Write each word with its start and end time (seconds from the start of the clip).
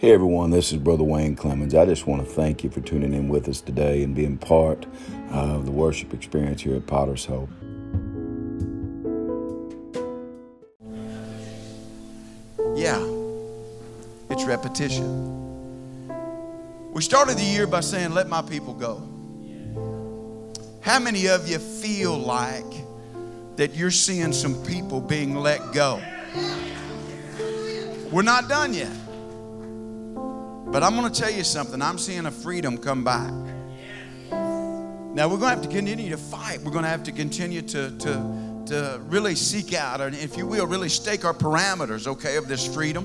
Hey 0.00 0.12
everyone, 0.12 0.50
this 0.50 0.72
is 0.72 0.78
Brother 0.78 1.04
Wayne 1.04 1.36
Clemons. 1.36 1.74
I 1.74 1.84
just 1.84 2.06
want 2.06 2.26
to 2.26 2.26
thank 2.26 2.64
you 2.64 2.70
for 2.70 2.80
tuning 2.80 3.12
in 3.12 3.28
with 3.28 3.46
us 3.50 3.60
today 3.60 4.02
and 4.02 4.14
being 4.14 4.38
part 4.38 4.86
of 5.30 5.66
the 5.66 5.70
worship 5.70 6.14
experience 6.14 6.62
here 6.62 6.74
at 6.76 6.86
Potter's 6.86 7.26
Hope. 7.26 7.50
Yeah, 12.74 12.98
it's 14.30 14.44
repetition. 14.44 16.08
We 16.94 17.02
started 17.02 17.36
the 17.36 17.44
year 17.44 17.66
by 17.66 17.80
saying, 17.80 18.14
Let 18.14 18.26
my 18.26 18.40
people 18.40 18.72
go. 18.72 19.06
How 20.80 20.98
many 20.98 21.28
of 21.28 21.46
you 21.46 21.58
feel 21.58 22.16
like 22.16 22.72
that 23.56 23.74
you're 23.74 23.90
seeing 23.90 24.32
some 24.32 24.54
people 24.64 25.02
being 25.02 25.34
let 25.34 25.74
go? 25.74 26.00
We're 28.10 28.22
not 28.22 28.48
done 28.48 28.72
yet. 28.72 28.96
But 30.70 30.84
I'm 30.84 30.94
going 30.94 31.12
to 31.12 31.20
tell 31.20 31.32
you 31.32 31.42
something. 31.42 31.82
I'm 31.82 31.98
seeing 31.98 32.26
a 32.26 32.30
freedom 32.30 32.78
come 32.78 33.02
back. 33.02 33.32
Now, 34.30 35.26
we're 35.28 35.38
going 35.38 35.40
to 35.40 35.48
have 35.48 35.62
to 35.62 35.68
continue 35.68 36.10
to 36.10 36.16
fight. 36.16 36.60
We're 36.62 36.70
going 36.70 36.84
to 36.84 36.90
have 36.90 37.02
to 37.04 37.12
continue 37.12 37.62
to, 37.62 37.90
to, 37.98 38.62
to 38.66 39.00
really 39.08 39.34
seek 39.34 39.74
out, 39.74 40.00
and 40.00 40.14
if 40.14 40.36
you 40.36 40.46
will, 40.46 40.68
really 40.68 40.88
stake 40.88 41.24
our 41.24 41.34
parameters, 41.34 42.06
okay, 42.06 42.36
of 42.36 42.46
this 42.46 42.72
freedom. 42.72 43.04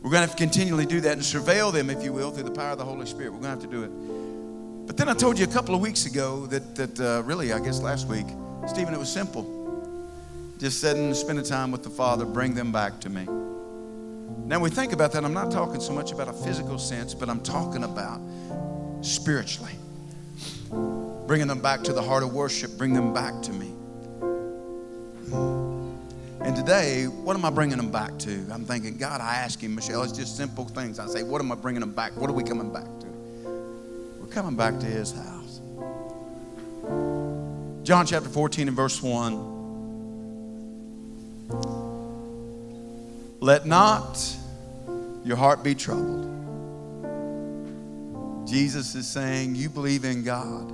We're 0.00 0.10
going 0.10 0.22
to 0.22 0.28
have 0.28 0.36
to 0.36 0.42
continually 0.42 0.86
do 0.86 1.00
that 1.00 1.14
and 1.14 1.22
surveil 1.22 1.72
them, 1.72 1.90
if 1.90 2.04
you 2.04 2.12
will, 2.12 2.30
through 2.30 2.44
the 2.44 2.52
power 2.52 2.70
of 2.70 2.78
the 2.78 2.84
Holy 2.84 3.06
Spirit. 3.06 3.32
We're 3.32 3.40
going 3.40 3.58
to 3.58 3.60
have 3.60 3.70
to 3.70 3.76
do 3.76 3.82
it. 3.82 4.86
But 4.86 4.96
then 4.96 5.08
I 5.08 5.14
told 5.14 5.36
you 5.36 5.46
a 5.46 5.48
couple 5.48 5.74
of 5.74 5.80
weeks 5.80 6.06
ago 6.06 6.46
that, 6.46 6.76
that 6.76 7.00
uh, 7.00 7.22
really, 7.24 7.52
I 7.52 7.58
guess 7.58 7.80
last 7.80 8.06
week, 8.06 8.26
Stephen, 8.68 8.94
it 8.94 8.98
was 8.98 9.10
simple. 9.10 9.42
Just 10.58 10.80
sitting 10.80 11.06
and 11.06 11.16
spending 11.16 11.44
time 11.44 11.72
with 11.72 11.82
the 11.82 11.90
Father, 11.90 12.24
bring 12.24 12.54
them 12.54 12.70
back 12.70 13.00
to 13.00 13.10
me. 13.10 13.26
Now, 14.46 14.60
we 14.60 14.70
think 14.70 14.92
about 14.92 15.12
that. 15.12 15.24
I'm 15.24 15.32
not 15.32 15.50
talking 15.50 15.80
so 15.80 15.92
much 15.92 16.12
about 16.12 16.28
a 16.28 16.32
physical 16.32 16.78
sense, 16.78 17.14
but 17.14 17.28
I'm 17.30 17.40
talking 17.40 17.84
about 17.84 18.20
spiritually. 19.00 19.72
Bringing 21.26 21.46
them 21.46 21.60
back 21.60 21.82
to 21.84 21.92
the 21.92 22.02
heart 22.02 22.22
of 22.22 22.34
worship, 22.34 22.76
bring 22.76 22.92
them 22.92 23.14
back 23.14 23.40
to 23.42 23.52
me. 23.52 23.72
And 26.42 26.54
today, 26.54 27.06
what 27.06 27.36
am 27.36 27.44
I 27.46 27.50
bringing 27.50 27.78
them 27.78 27.90
back 27.90 28.18
to? 28.18 28.46
I'm 28.52 28.66
thinking, 28.66 28.98
God, 28.98 29.22
I 29.22 29.36
ask 29.36 29.60
Him, 29.60 29.74
Michelle, 29.74 30.02
it's 30.02 30.12
just 30.12 30.36
simple 30.36 30.66
things. 30.66 30.98
I 30.98 31.06
say, 31.06 31.22
what 31.22 31.40
am 31.40 31.50
I 31.50 31.54
bringing 31.54 31.80
them 31.80 31.92
back? 31.92 32.14
What 32.16 32.28
are 32.28 32.34
we 32.34 32.44
coming 32.44 32.70
back 32.70 32.84
to? 33.00 33.06
We're 34.20 34.26
coming 34.26 34.54
back 34.54 34.78
to 34.80 34.86
His 34.86 35.12
house. 35.12 35.60
John 37.82 38.04
chapter 38.04 38.28
14 38.28 38.68
and 38.68 38.76
verse 38.76 39.02
1. 39.02 39.54
Let 43.40 43.66
not 43.66 44.36
your 45.24 45.36
heart 45.36 45.62
be 45.62 45.74
troubled. 45.74 46.30
Jesus 48.46 48.94
is 48.94 49.06
saying, 49.06 49.54
You 49.54 49.68
believe 49.68 50.04
in 50.04 50.22
God, 50.22 50.72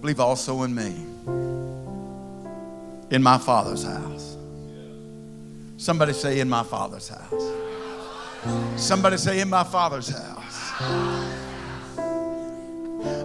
believe 0.00 0.20
also 0.20 0.62
in 0.62 0.74
me, 0.74 0.94
in 3.10 3.22
my 3.22 3.38
Father's 3.38 3.84
house. 3.84 4.36
Somebody 5.76 6.12
say, 6.12 6.40
In 6.40 6.48
my 6.48 6.62
Father's 6.62 7.08
house. 7.08 7.52
Somebody 8.76 9.16
say, 9.16 9.40
In 9.40 9.48
my 9.48 9.64
Father's 9.64 10.08
house. 10.08 10.72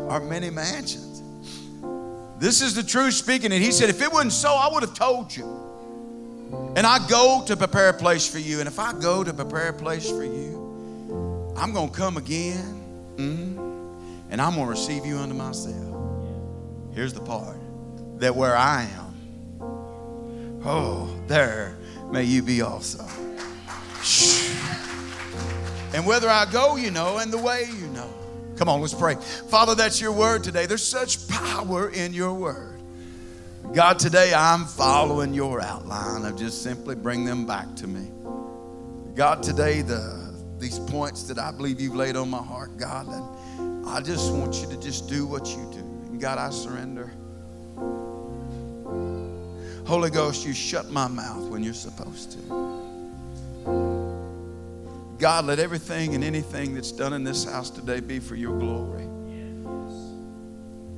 Are 0.10 0.20
many 0.20 0.50
mansions. 0.50 1.22
This 2.40 2.62
is 2.62 2.76
the 2.76 2.84
truth 2.84 3.14
speaking. 3.14 3.52
And 3.52 3.64
he 3.64 3.72
said, 3.72 3.90
If 3.90 4.02
it 4.02 4.12
wasn't 4.12 4.34
so, 4.34 4.54
I 4.54 4.70
would 4.72 4.84
have 4.84 4.94
told 4.94 5.36
you. 5.36 5.73
And 6.76 6.88
I 6.88 7.08
go 7.08 7.44
to 7.46 7.56
prepare 7.56 7.90
a 7.90 7.94
place 7.94 8.28
for 8.28 8.40
you. 8.40 8.60
And 8.60 8.68
if 8.68 8.80
I 8.80 8.94
go 8.94 9.24
to 9.24 9.34
prepare 9.34 9.70
a 9.70 9.74
place 9.74 10.10
for 10.10 10.24
you, 10.24 11.54
I'm 11.56 11.72
going 11.72 11.90
to 11.90 11.96
come 11.96 12.18
again 12.18 12.84
mm, 13.16 13.58
and 14.32 14.42
I'm 14.42 14.56
going 14.56 14.66
to 14.66 14.72
receive 14.72 15.06
you 15.06 15.18
unto 15.18 15.36
myself. 15.36 15.78
Here's 16.94 17.14
the 17.14 17.22
part 17.22 17.58
that 18.20 18.36
where 18.36 18.56
I 18.56 18.84
am, 18.84 19.62
oh, 20.66 21.16
there 21.28 21.78
may 22.12 22.24
you 22.24 22.42
be 22.42 22.62
also. 22.62 23.06
And 25.94 26.08
whether 26.08 26.30
I 26.30 26.46
go, 26.52 26.76
you 26.76 26.90
know, 26.90 27.20
and 27.20 27.32
the 27.32 27.38
way, 27.38 27.66
you 27.68 27.88
know. 27.88 28.12
Come 28.58 28.68
on, 28.68 28.82
let's 28.82 28.94
pray. 28.94 29.16
Father, 29.50 29.76
that's 29.76 30.02
your 30.02 30.12
word 30.12 30.44
today. 30.44 30.66
There's 30.66 30.86
such 30.86 31.28
power 31.28 31.90
in 31.90 32.14
your 32.14 32.34
word. 32.34 32.73
God, 33.72 33.98
today 33.98 34.34
I'm 34.36 34.66
following 34.66 35.34
your 35.34 35.62
outline 35.62 36.26
of 36.26 36.38
just 36.38 36.62
simply 36.62 36.96
bring 36.96 37.26
them 37.26 37.48
back 37.48 37.74
to 37.78 37.88
me. 37.88 38.12
God, 39.16 39.42
today 39.42 39.82
the 39.82 40.22
these 40.60 40.80
points 40.80 41.24
that 41.24 41.40
I 41.40 41.52
believe 41.52 41.82
you've 41.82 41.96
laid 41.96 42.16
on 42.16 42.30
my 42.30 42.42
heart, 42.42 42.78
God, 42.78 43.08
and 43.08 43.86
I 43.86 44.00
just 44.02 44.32
want 44.34 44.56
you 44.62 44.68
to 44.68 44.80
just 44.80 45.10
do 45.10 45.26
what 45.26 45.48
you 45.48 45.70
do. 45.74 45.80
And 45.80 46.22
God, 46.22 46.38
I 46.38 46.52
surrender. 46.52 47.12
Holy 49.86 50.10
Ghost, 50.10 50.46
you 50.46 50.54
shut 50.54 50.90
my 50.90 51.08
mouth 51.08 51.50
when 51.50 51.64
you're 51.64 51.74
supposed 51.74 52.32
to. 52.34 52.38
God, 55.18 55.46
let 55.46 55.60
everything 55.60 56.16
and 56.16 56.24
anything 56.24 56.76
that's 56.76 56.92
done 56.92 57.14
in 57.14 57.24
this 57.24 57.44
house 57.46 57.70
today 57.70 58.00
be 58.00 58.20
for 58.20 58.36
your 58.36 58.58
glory. 58.58 59.08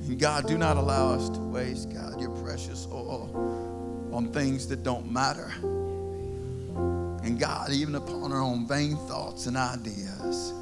And 0.06 0.20
God, 0.20 0.46
do 0.46 0.56
not 0.56 0.76
allow 0.76 1.10
us 1.12 1.28
to 1.30 1.40
waste, 1.40 1.92
God, 1.92 2.20
your 2.20 2.30
precious 2.30 2.86
oil 2.92 3.28
on 4.12 4.32
things 4.32 4.68
that 4.68 4.84
don't 4.84 5.10
matter. 5.10 5.52
And 7.24 7.40
God, 7.40 7.70
even 7.72 7.96
upon 7.96 8.30
our 8.32 8.40
own 8.40 8.68
vain 8.68 8.96
thoughts 9.08 9.46
and 9.46 9.56
ideas. 9.56 10.52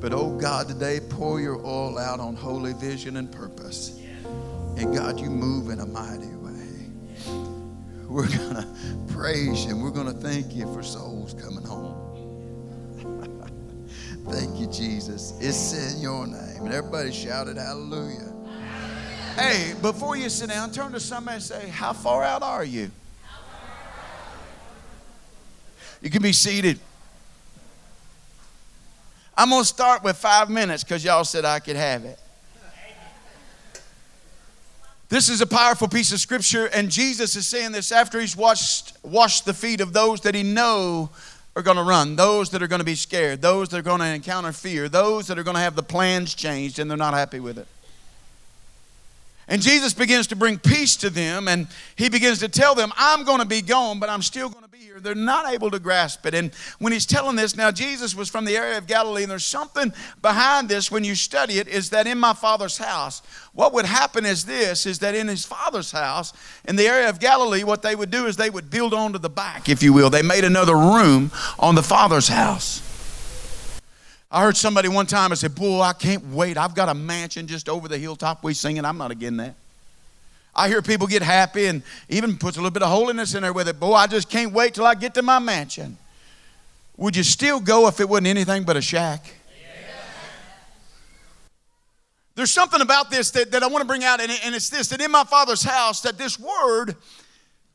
But 0.00 0.12
oh 0.12 0.36
God, 0.36 0.68
today 0.68 1.00
pour 1.00 1.40
your 1.40 1.64
oil 1.64 1.98
out 1.98 2.20
on 2.20 2.36
holy 2.36 2.74
vision 2.74 3.16
and 3.16 3.32
purpose. 3.32 3.98
And 4.76 4.94
God, 4.94 5.18
you 5.18 5.30
move 5.30 5.70
in 5.70 5.80
a 5.80 5.86
mighty 5.86 6.26
way. 6.26 6.90
We're 8.06 8.28
going 8.28 8.56
to 8.56 8.66
praise 9.08 9.64
you 9.64 9.70
and 9.70 9.82
we're 9.82 9.90
going 9.90 10.08
to 10.08 10.20
thank 10.20 10.54
you 10.54 10.70
for 10.74 10.82
souls 10.82 11.32
coming 11.32 11.64
home. 11.64 11.96
thank 14.28 14.60
you, 14.60 14.66
Jesus. 14.66 15.32
It's 15.40 15.72
in 15.72 16.02
your 16.02 16.26
name. 16.26 16.66
And 16.66 16.72
everybody 16.74 17.10
shouted 17.12 17.56
hallelujah. 17.56 18.33
Hey, 19.36 19.74
before 19.82 20.16
you 20.16 20.28
sit 20.28 20.50
down, 20.50 20.70
turn 20.70 20.92
to 20.92 21.00
somebody 21.00 21.36
and 21.36 21.42
say, 21.42 21.68
How 21.68 21.92
far 21.92 22.22
out 22.22 22.42
are 22.42 22.64
you? 22.64 22.90
You 26.00 26.10
can 26.10 26.22
be 26.22 26.32
seated. 26.32 26.78
I'm 29.36 29.50
going 29.50 29.62
to 29.62 29.66
start 29.66 30.04
with 30.04 30.16
five 30.16 30.48
minutes 30.48 30.84
because 30.84 31.04
y'all 31.04 31.24
said 31.24 31.44
I 31.44 31.58
could 31.58 31.76
have 31.76 32.04
it. 32.04 32.18
This 35.08 35.28
is 35.28 35.40
a 35.40 35.46
powerful 35.46 35.88
piece 35.88 36.12
of 36.12 36.20
scripture, 36.20 36.66
and 36.66 36.90
Jesus 36.90 37.34
is 37.36 37.46
saying 37.46 37.72
this 37.72 37.90
after 37.90 38.20
he's 38.20 38.36
washed, 38.36 38.96
washed 39.02 39.44
the 39.44 39.54
feet 39.54 39.80
of 39.80 39.92
those 39.92 40.20
that 40.22 40.34
he 40.34 40.42
know 40.42 41.10
are 41.56 41.62
going 41.62 41.76
to 41.76 41.82
run, 41.82 42.16
those 42.16 42.50
that 42.50 42.62
are 42.62 42.66
going 42.66 42.80
to 42.80 42.84
be 42.84 42.94
scared, 42.94 43.42
those 43.42 43.68
that 43.70 43.78
are 43.78 43.82
going 43.82 44.00
to 44.00 44.06
encounter 44.06 44.52
fear, 44.52 44.88
those 44.88 45.26
that 45.26 45.38
are 45.38 45.42
going 45.42 45.54
to 45.54 45.60
have 45.60 45.76
the 45.76 45.82
plans 45.82 46.34
changed 46.34 46.78
and 46.78 46.90
they're 46.90 46.98
not 46.98 47.14
happy 47.14 47.40
with 47.40 47.58
it. 47.58 47.68
And 49.46 49.60
Jesus 49.60 49.92
begins 49.92 50.26
to 50.28 50.36
bring 50.36 50.58
peace 50.58 50.96
to 50.96 51.10
them, 51.10 51.48
and 51.48 51.66
he 51.96 52.08
begins 52.08 52.38
to 52.38 52.48
tell 52.48 52.74
them, 52.74 52.92
I'm 52.96 53.24
going 53.24 53.40
to 53.40 53.46
be 53.46 53.60
gone, 53.60 54.00
but 54.00 54.08
I'm 54.08 54.22
still 54.22 54.48
going 54.48 54.64
to 54.64 54.70
be 54.70 54.78
here. 54.78 55.00
They're 55.00 55.14
not 55.14 55.52
able 55.52 55.70
to 55.70 55.78
grasp 55.78 56.24
it. 56.24 56.34
And 56.34 56.54
when 56.78 56.94
he's 56.94 57.04
telling 57.04 57.36
this, 57.36 57.54
now 57.54 57.70
Jesus 57.70 58.14
was 58.14 58.30
from 58.30 58.46
the 58.46 58.56
area 58.56 58.78
of 58.78 58.86
Galilee, 58.86 59.22
and 59.22 59.30
there's 59.30 59.44
something 59.44 59.92
behind 60.22 60.68
this 60.70 60.90
when 60.90 61.04
you 61.04 61.14
study 61.14 61.58
it, 61.58 61.68
is 61.68 61.90
that 61.90 62.06
in 62.06 62.18
my 62.18 62.32
Father's 62.32 62.78
house, 62.78 63.20
what 63.52 63.74
would 63.74 63.84
happen 63.84 64.24
is 64.24 64.46
this, 64.46 64.86
is 64.86 65.00
that 65.00 65.14
in 65.14 65.28
his 65.28 65.44
Father's 65.44 65.92
house, 65.92 66.32
in 66.64 66.76
the 66.76 66.86
area 66.86 67.10
of 67.10 67.20
Galilee, 67.20 67.64
what 67.64 67.82
they 67.82 67.94
would 67.94 68.10
do 68.10 68.26
is 68.26 68.36
they 68.36 68.50
would 68.50 68.70
build 68.70 68.94
onto 68.94 69.18
the 69.18 69.28
back, 69.28 69.68
if 69.68 69.82
you 69.82 69.92
will. 69.92 70.08
They 70.08 70.22
made 70.22 70.44
another 70.44 70.76
room 70.76 71.30
on 71.58 71.74
the 71.74 71.82
Father's 71.82 72.28
house. 72.28 72.93
I 74.30 74.42
heard 74.42 74.56
somebody 74.56 74.88
one 74.88 75.06
time 75.06 75.32
I 75.32 75.34
said, 75.36 75.54
Boy, 75.54 75.80
I 75.80 75.92
can't 75.92 76.24
wait. 76.26 76.56
I've 76.56 76.74
got 76.74 76.88
a 76.88 76.94
mansion 76.94 77.46
just 77.46 77.68
over 77.68 77.88
the 77.88 77.98
hilltop. 77.98 78.42
We 78.42 78.54
singing. 78.54 78.84
I'm 78.84 78.98
not 78.98 79.10
again 79.10 79.36
that. 79.36 79.54
I 80.56 80.68
hear 80.68 80.82
people 80.82 81.06
get 81.06 81.22
happy 81.22 81.66
and 81.66 81.82
even 82.08 82.36
puts 82.36 82.56
a 82.56 82.60
little 82.60 82.70
bit 82.70 82.82
of 82.82 82.88
holiness 82.88 83.34
in 83.34 83.42
there 83.42 83.52
with 83.52 83.68
it. 83.68 83.80
Boy, 83.80 83.94
I 83.94 84.06
just 84.06 84.30
can't 84.30 84.52
wait 84.52 84.74
till 84.74 84.86
I 84.86 84.94
get 84.94 85.14
to 85.14 85.22
my 85.22 85.38
mansion. 85.38 85.96
Would 86.96 87.16
you 87.16 87.24
still 87.24 87.58
go 87.58 87.88
if 87.88 88.00
it 88.00 88.08
wasn't 88.08 88.28
anything 88.28 88.62
but 88.62 88.76
a 88.76 88.82
shack? 88.82 89.34
There's 92.36 92.50
something 92.50 92.80
about 92.80 93.10
this 93.10 93.30
that, 93.32 93.52
that 93.52 93.62
I 93.62 93.68
want 93.68 93.82
to 93.82 93.86
bring 93.86 94.02
out, 94.02 94.20
and, 94.20 94.30
and 94.44 94.54
it's 94.54 94.68
this 94.68 94.88
that 94.88 95.00
in 95.00 95.10
my 95.10 95.24
father's 95.24 95.62
house, 95.62 96.00
that 96.00 96.18
this 96.18 96.38
word 96.38 96.96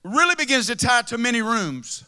really 0.04 0.36
begins 0.36 0.68
to 0.68 0.76
tie 0.76 1.02
to 1.04 1.18
many 1.18 1.42
rooms. 1.42 2.04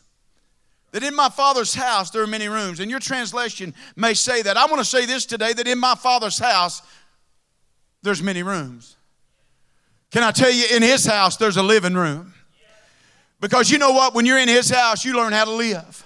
That 0.91 1.03
in 1.03 1.15
my 1.15 1.29
father's 1.29 1.73
house 1.73 2.09
there 2.11 2.21
are 2.21 2.27
many 2.27 2.47
rooms. 2.47 2.79
And 2.79 2.91
your 2.91 2.99
translation 2.99 3.73
may 3.95 4.13
say 4.13 4.41
that. 4.41 4.57
I 4.57 4.65
want 4.65 4.79
to 4.79 4.85
say 4.85 5.05
this 5.05 5.25
today 5.25 5.53
that 5.53 5.67
in 5.67 5.79
my 5.79 5.95
father's 5.95 6.37
house 6.37 6.81
there's 8.03 8.21
many 8.21 8.43
rooms. 8.43 8.97
Can 10.11 10.23
I 10.23 10.31
tell 10.31 10.51
you, 10.51 10.65
in 10.75 10.81
his 10.81 11.05
house 11.05 11.37
there's 11.37 11.57
a 11.57 11.63
living 11.63 11.93
room? 11.93 12.33
Because 13.39 13.71
you 13.71 13.77
know 13.77 13.91
what? 13.91 14.13
When 14.13 14.25
you're 14.25 14.37
in 14.37 14.49
his 14.49 14.69
house, 14.69 15.03
you 15.05 15.15
learn 15.15 15.33
how 15.33 15.45
to 15.45 15.51
live. 15.51 16.05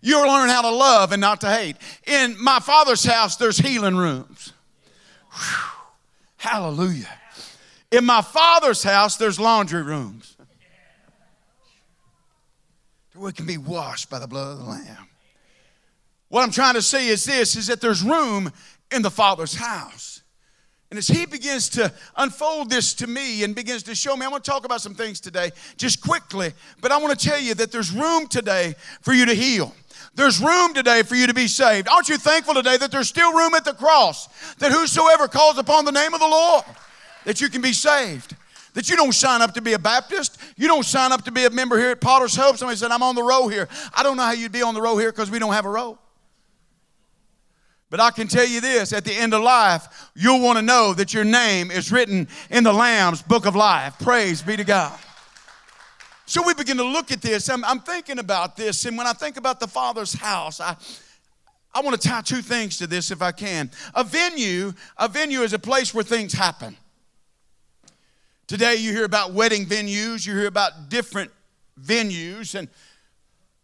You'll 0.00 0.26
learn 0.26 0.48
how 0.48 0.62
to 0.62 0.70
love 0.70 1.12
and 1.12 1.20
not 1.20 1.40
to 1.42 1.50
hate. 1.50 1.76
In 2.06 2.36
my 2.42 2.60
father's 2.60 3.04
house, 3.04 3.36
there's 3.36 3.58
healing 3.58 3.96
rooms. 3.96 4.52
Whew. 5.32 5.68
Hallelujah. 6.36 7.08
In 7.92 8.04
my 8.04 8.20
father's 8.20 8.82
house, 8.82 9.16
there's 9.16 9.38
laundry 9.38 9.82
rooms. 9.82 10.31
We 13.22 13.32
can 13.32 13.46
be 13.46 13.56
washed 13.56 14.10
by 14.10 14.18
the 14.18 14.26
blood 14.26 14.54
of 14.54 14.58
the 14.58 14.64
Lamb. 14.64 15.08
What 16.28 16.42
I'm 16.42 16.50
trying 16.50 16.74
to 16.74 16.82
say 16.82 17.06
is 17.06 17.24
this 17.24 17.54
is 17.54 17.68
that 17.68 17.80
there's 17.80 18.02
room 18.02 18.50
in 18.90 19.02
the 19.02 19.12
Father's 19.12 19.54
house. 19.54 20.22
And 20.90 20.98
as 20.98 21.06
he 21.06 21.24
begins 21.24 21.68
to 21.70 21.92
unfold 22.16 22.68
this 22.68 22.94
to 22.94 23.06
me 23.06 23.44
and 23.44 23.54
begins 23.54 23.84
to 23.84 23.94
show 23.94 24.16
me, 24.16 24.26
I 24.26 24.28
want 24.28 24.42
to 24.42 24.50
talk 24.50 24.64
about 24.64 24.80
some 24.80 24.94
things 24.94 25.20
today, 25.20 25.52
just 25.76 26.02
quickly, 26.02 26.52
but 26.80 26.90
I 26.90 26.98
want 26.98 27.16
to 27.16 27.28
tell 27.28 27.38
you 27.38 27.54
that 27.54 27.70
there's 27.70 27.92
room 27.92 28.26
today 28.26 28.74
for 29.02 29.14
you 29.14 29.24
to 29.26 29.34
heal. 29.34 29.72
There's 30.14 30.40
room 30.40 30.74
today 30.74 31.04
for 31.04 31.14
you 31.14 31.28
to 31.28 31.34
be 31.34 31.46
saved. 31.46 31.88
Aren't 31.88 32.08
you 32.08 32.18
thankful 32.18 32.54
today 32.54 32.76
that 32.76 32.90
there's 32.90 33.08
still 33.08 33.32
room 33.32 33.54
at 33.54 33.64
the 33.64 33.74
cross? 33.74 34.26
That 34.56 34.72
whosoever 34.72 35.28
calls 35.28 35.58
upon 35.58 35.84
the 35.84 35.92
name 35.92 36.12
of 36.12 36.18
the 36.18 36.26
Lord, 36.26 36.64
that 37.24 37.40
you 37.40 37.48
can 37.48 37.62
be 37.62 37.72
saved. 37.72 38.34
That 38.74 38.88
you 38.88 38.96
don't 38.96 39.12
sign 39.12 39.42
up 39.42 39.52
to 39.54 39.60
be 39.60 39.74
a 39.74 39.78
Baptist. 39.78 40.38
You 40.56 40.66
don't 40.66 40.84
sign 40.84 41.12
up 41.12 41.24
to 41.24 41.30
be 41.30 41.44
a 41.44 41.50
member 41.50 41.78
here 41.78 41.90
at 41.90 42.00
Potter's 42.00 42.34
Hope. 42.34 42.56
Somebody 42.56 42.78
said, 42.78 42.90
I'm 42.90 43.02
on 43.02 43.14
the 43.14 43.22
row 43.22 43.48
here. 43.48 43.68
I 43.94 44.02
don't 44.02 44.16
know 44.16 44.22
how 44.22 44.32
you'd 44.32 44.52
be 44.52 44.62
on 44.62 44.74
the 44.74 44.80
row 44.80 44.96
here 44.96 45.12
because 45.12 45.30
we 45.30 45.38
don't 45.38 45.52
have 45.52 45.66
a 45.66 45.70
row. 45.70 45.98
But 47.90 48.00
I 48.00 48.10
can 48.10 48.26
tell 48.26 48.46
you 48.46 48.62
this 48.62 48.94
at 48.94 49.04
the 49.04 49.12
end 49.12 49.34
of 49.34 49.42
life, 49.42 50.10
you'll 50.14 50.40
want 50.40 50.56
to 50.56 50.62
know 50.62 50.94
that 50.94 51.12
your 51.12 51.24
name 51.24 51.70
is 51.70 51.92
written 51.92 52.26
in 52.48 52.64
the 52.64 52.72
Lamb's 52.72 53.20
book 53.20 53.44
of 53.44 53.54
life. 53.54 53.98
Praise 53.98 54.40
be 54.40 54.56
to 54.56 54.64
God. 54.64 54.98
So 56.24 56.42
we 56.42 56.54
begin 56.54 56.78
to 56.78 56.84
look 56.84 57.12
at 57.12 57.20
this. 57.20 57.50
I'm, 57.50 57.62
I'm 57.66 57.80
thinking 57.80 58.18
about 58.18 58.56
this, 58.56 58.86
and 58.86 58.96
when 58.96 59.06
I 59.06 59.12
think 59.12 59.36
about 59.36 59.60
the 59.60 59.66
Father's 59.66 60.14
house, 60.14 60.58
I, 60.58 60.74
I 61.74 61.82
want 61.82 62.00
to 62.00 62.08
tie 62.08 62.22
two 62.22 62.40
things 62.40 62.78
to 62.78 62.86
this 62.86 63.10
if 63.10 63.20
I 63.20 63.32
can. 63.32 63.70
A 63.94 64.02
venue, 64.02 64.72
a 64.96 65.08
venue 65.08 65.40
is 65.40 65.52
a 65.52 65.58
place 65.58 65.92
where 65.92 66.02
things 66.02 66.32
happen. 66.32 66.78
Today 68.52 68.74
you 68.74 68.92
hear 68.92 69.06
about 69.06 69.32
wedding 69.32 69.64
venues, 69.64 70.26
you 70.26 70.36
hear 70.36 70.46
about 70.46 70.90
different 70.90 71.30
venues, 71.82 72.54
and 72.54 72.68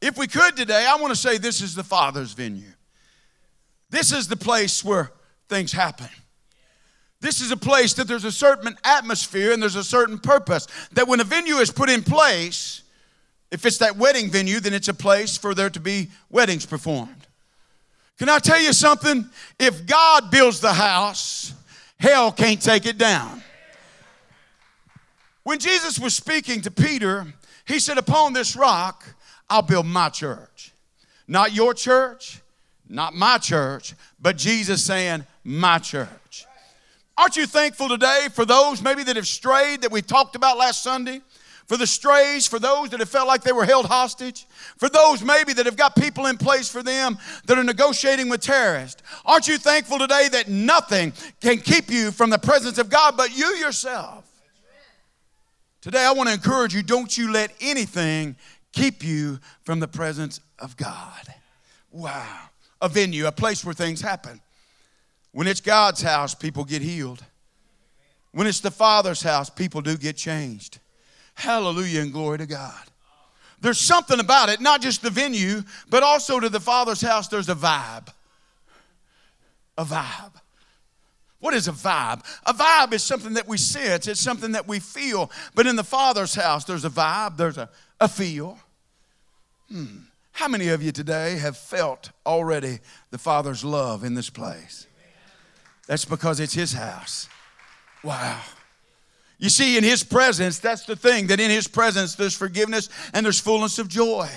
if 0.01 0.17
we 0.17 0.27
could 0.27 0.57
today, 0.57 0.87
I 0.89 0.97
want 0.97 1.11
to 1.11 1.15
say 1.15 1.37
this 1.37 1.61
is 1.61 1.75
the 1.75 1.85
Father's 1.85 2.33
venue. 2.33 2.73
This 3.91 4.13
is 4.13 4.29
the 4.29 4.37
place 4.37 4.83
where 4.83 5.13
things 5.51 5.73
happen. 5.73 6.09
This 7.21 7.43
is 7.43 7.51
a 7.51 7.57
place 7.57 7.93
that 7.93 8.09
there's 8.09 8.25
a 8.25 8.33
certain 8.33 8.79
atmosphere 8.83 9.53
and 9.53 9.61
there's 9.61 9.77
a 9.77 9.85
certain 9.85 10.19
purpose. 10.19 10.67
That 10.93 11.07
when 11.07 11.21
a 11.21 11.25
venue 11.25 11.57
is 11.57 11.71
put 11.71 11.91
in 11.91 12.03
place, 12.03 12.81
if 13.51 13.67
it's 13.67 13.77
that 13.77 13.99
wedding 13.99 14.31
venue, 14.31 14.59
then 14.59 14.73
it's 14.73 14.89
a 14.89 14.95
place 14.95 15.37
for 15.37 15.55
there 15.55 15.69
to 15.69 15.81
be 15.81 16.09
weddings 16.31 16.65
performed. 16.65 17.27
Can 18.19 18.31
I 18.31 18.39
tell 18.39 18.59
you 18.59 18.73
something? 18.73 19.29
If 19.59 19.85
God 19.85 20.31
builds 20.31 20.61
the 20.61 20.73
house, 20.73 21.53
hell 22.01 22.33
can't 22.33 22.63
take 22.63 22.87
it 22.87 22.97
down. 22.97 23.43
When 25.49 25.59
Jesus 25.59 25.99
was 25.99 26.15
speaking 26.15 26.61
to 26.61 26.71
Peter, 26.71 27.25
he 27.67 27.79
said, 27.79 27.97
Upon 27.97 28.35
this 28.35 28.55
rock, 28.55 29.03
I'll 29.49 29.63
build 29.63 29.87
my 29.87 30.11
church. 30.11 30.75
Not 31.27 31.55
your 31.55 31.73
church, 31.73 32.43
not 32.87 33.15
my 33.15 33.39
church, 33.39 33.95
but 34.21 34.37
Jesus 34.37 34.85
saying, 34.85 35.25
My 35.45 35.79
church. 35.79 36.45
Aren't 37.17 37.39
you 37.39 37.47
thankful 37.47 37.89
today 37.89 38.29
for 38.31 38.45
those 38.45 38.83
maybe 38.83 39.03
that 39.05 39.17
have 39.17 39.27
strayed 39.27 39.81
that 39.81 39.91
we 39.91 40.03
talked 40.03 40.37
about 40.37 40.59
last 40.59 40.83
Sunday? 40.83 41.23
For 41.65 41.79
the 41.79 41.87
strays, 41.87 42.47
for 42.47 42.59
those 42.59 42.91
that 42.91 43.01
have 43.01 43.09
felt 43.09 43.27
like 43.27 43.41
they 43.41 43.53
were 43.53 43.65
held 43.65 43.87
hostage, 43.87 44.47
for 44.77 44.91
those 44.91 45.23
maybe 45.23 45.55
that 45.55 45.65
have 45.65 45.79
got 45.79 45.97
people 45.97 46.27
in 46.27 46.37
place 46.37 46.69
for 46.69 46.83
them 46.83 47.17
that 47.47 47.57
are 47.57 47.65
negotiating 47.65 48.29
with 48.29 48.43
terrorists. 48.43 49.03
Aren't 49.25 49.49
you 49.49 49.57
thankful 49.57 49.99
today 49.99 50.29
that 50.31 50.49
nothing 50.49 51.15
can 51.41 51.57
keep 51.57 51.89
you 51.89 52.11
from 52.11 52.29
the 52.29 52.39
presence 52.39 52.77
of 52.77 52.91
God 52.91 53.17
but 53.17 53.35
you 53.35 53.47
yourself? 53.57 54.28
Today, 55.89 56.05
I 56.05 56.13
want 56.13 56.29
to 56.29 56.35
encourage 56.35 56.75
you 56.75 56.83
don't 56.83 57.17
you 57.17 57.33
let 57.33 57.51
anything 57.63 58.37
keep 58.73 59.03
you 59.03 59.41
from 59.63 59.81
the 59.81 59.89
presence 59.89 60.39
of 60.59 60.77
God. 60.77 61.35
Wow 61.91 62.49
a 62.81 62.89
venue, 62.89 63.27
a 63.27 63.33
place 63.33 63.65
where 63.65 63.75
things 63.75 64.01
happen. 64.01 64.41
When 65.33 65.47
it's 65.47 65.61
God's 65.61 66.03
house, 66.03 66.35
people 66.35 66.65
get 66.65 66.83
healed. 66.83 67.25
When 68.33 68.47
it's 68.47 68.61
the 68.61 68.71
Father's 68.71 69.23
house, 69.23 69.51
people 69.51 69.81
do 69.81 69.97
get 69.97 70.17
changed. 70.17 70.79
Hallelujah 71.35 72.03
and 72.03 72.13
glory 72.13 72.39
to 72.39 72.47
God. 72.47 72.83
There's 73.61 73.81
something 73.81 74.21
about 74.21 74.49
it, 74.49 74.61
not 74.61 74.81
just 74.81 75.03
the 75.03 75.11
venue, 75.11 75.63
but 75.91 76.03
also 76.03 76.39
to 76.39 76.49
the 76.49 76.61
Father's 76.61 77.01
house, 77.01 77.29
there's 77.29 77.49
a 77.49 77.55
vibe. 77.55 78.09
A 79.77 79.85
vibe. 79.85 80.33
What 81.41 81.55
is 81.55 81.69
a 81.69 81.73
vibe? 81.73 82.25
A 82.47 82.53
vibe 82.53 82.93
is 82.93 83.03
something 83.03 83.35
that 83.35 83.47
we 83.47 83.59
sense, 83.59 84.09
it's 84.09 84.21
something 84.21 84.53
that 84.53 84.67
we 84.67 84.81
feel. 84.81 85.31
But 85.55 85.67
in 85.67 85.77
the 85.77 85.85
Father's 85.85 86.35
house, 86.35 86.65
there's 86.65 86.85
a 86.85 86.91
vibe, 86.91 87.37
there's 87.37 87.59
a, 87.59 87.69
a 88.01 88.09
feel. 88.09 88.59
Hmm. 89.71 89.99
How 90.33 90.49
many 90.49 90.69
of 90.69 90.83
you 90.83 90.93
today 90.93 91.37
have 91.39 91.57
felt 91.57 92.11
already 92.25 92.79
the 93.11 93.19
Father's 93.19 93.65
love 93.65 94.05
in 94.05 94.15
this 94.15 94.31
place? 94.31 94.87
That's 95.87 96.05
because 96.05 96.39
it's 96.39 96.55
His 96.55 96.73
house. 96.73 97.29
Wow. 98.05 98.41
You 99.39 99.49
see, 99.49 99.77
in 99.77 99.85
His 99.85 100.05
presence, 100.05 100.59
that's 100.59 100.85
the 100.85 100.97
thing, 100.97 101.29
that 101.29 101.41
in 101.41 101.51
His 101.51 101.69
presence 101.69 102.15
there's 102.15 102.37
forgiveness 102.37 102.89
and 103.15 103.25
there's 103.25 103.41
fullness 103.41 103.79
of 103.79 103.89
joy. 103.89 104.29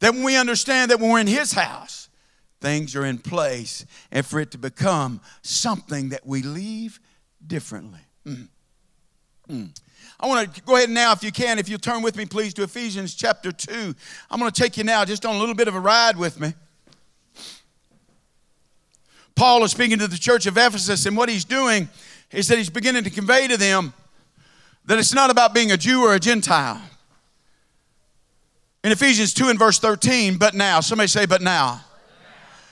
That 0.00 0.14
when 0.14 0.24
we 0.24 0.36
understand 0.36 0.90
that 0.90 1.00
when 1.00 1.10
we're 1.10 1.20
in 1.20 1.26
His 1.26 1.52
house, 1.52 2.03
things 2.64 2.96
are 2.96 3.04
in 3.04 3.18
place, 3.18 3.84
and 4.10 4.24
for 4.24 4.40
it 4.40 4.50
to 4.52 4.58
become 4.58 5.20
something 5.42 6.08
that 6.08 6.26
we 6.26 6.40
leave 6.40 6.98
differently. 7.46 8.00
Mm. 8.26 8.48
Mm. 9.50 9.80
I 10.18 10.26
want 10.26 10.54
to 10.54 10.62
go 10.62 10.76
ahead 10.76 10.88
now, 10.88 11.12
if 11.12 11.22
you 11.22 11.30
can, 11.30 11.58
if 11.58 11.68
you 11.68 11.76
turn 11.76 12.00
with 12.00 12.16
me, 12.16 12.24
please, 12.24 12.54
to 12.54 12.62
Ephesians 12.62 13.14
chapter 13.14 13.52
2. 13.52 13.94
I'm 14.30 14.40
going 14.40 14.50
to 14.50 14.62
take 14.62 14.78
you 14.78 14.84
now 14.84 15.04
just 15.04 15.26
on 15.26 15.36
a 15.36 15.38
little 15.38 15.54
bit 15.54 15.68
of 15.68 15.74
a 15.74 15.80
ride 15.80 16.16
with 16.16 16.40
me. 16.40 16.54
Paul 19.34 19.62
is 19.64 19.72
speaking 19.72 19.98
to 19.98 20.08
the 20.08 20.16
church 20.16 20.46
of 20.46 20.56
Ephesus, 20.56 21.04
and 21.04 21.18
what 21.18 21.28
he's 21.28 21.44
doing 21.44 21.90
is 22.32 22.48
that 22.48 22.56
he's 22.56 22.70
beginning 22.70 23.04
to 23.04 23.10
convey 23.10 23.46
to 23.46 23.58
them 23.58 23.92
that 24.86 24.98
it's 24.98 25.12
not 25.12 25.30
about 25.30 25.52
being 25.52 25.70
a 25.70 25.76
Jew 25.76 26.02
or 26.02 26.14
a 26.14 26.20
Gentile. 26.20 26.80
In 28.82 28.90
Ephesians 28.90 29.34
2 29.34 29.48
and 29.48 29.58
verse 29.58 29.78
13, 29.78 30.38
but 30.38 30.54
now, 30.54 30.80
somebody 30.80 31.08
say, 31.08 31.26
but 31.26 31.42
now. 31.42 31.82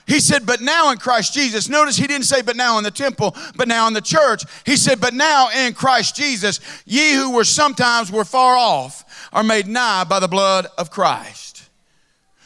He 0.05 0.19
said, 0.19 0.45
but 0.45 0.61
now 0.61 0.91
in 0.91 0.97
Christ 0.97 1.33
Jesus. 1.33 1.69
Notice 1.69 1.95
he 1.95 2.07
didn't 2.07 2.25
say, 2.25 2.41
but 2.41 2.55
now 2.55 2.77
in 2.77 2.83
the 2.83 2.91
temple, 2.91 3.35
but 3.55 3.67
now 3.67 3.87
in 3.87 3.93
the 3.93 4.01
church. 4.01 4.43
He 4.65 4.75
said, 4.75 4.99
but 4.99 5.13
now 5.13 5.49
in 5.49 5.73
Christ 5.73 6.15
Jesus, 6.15 6.59
ye 6.85 7.13
who 7.13 7.31
were 7.31 7.45
sometimes 7.45 8.11
were 8.11 8.25
far 8.25 8.57
off 8.57 9.29
are 9.31 9.43
made 9.43 9.67
nigh 9.67 10.03
by 10.03 10.19
the 10.19 10.27
blood 10.27 10.67
of 10.77 10.91
Christ. 10.91 11.69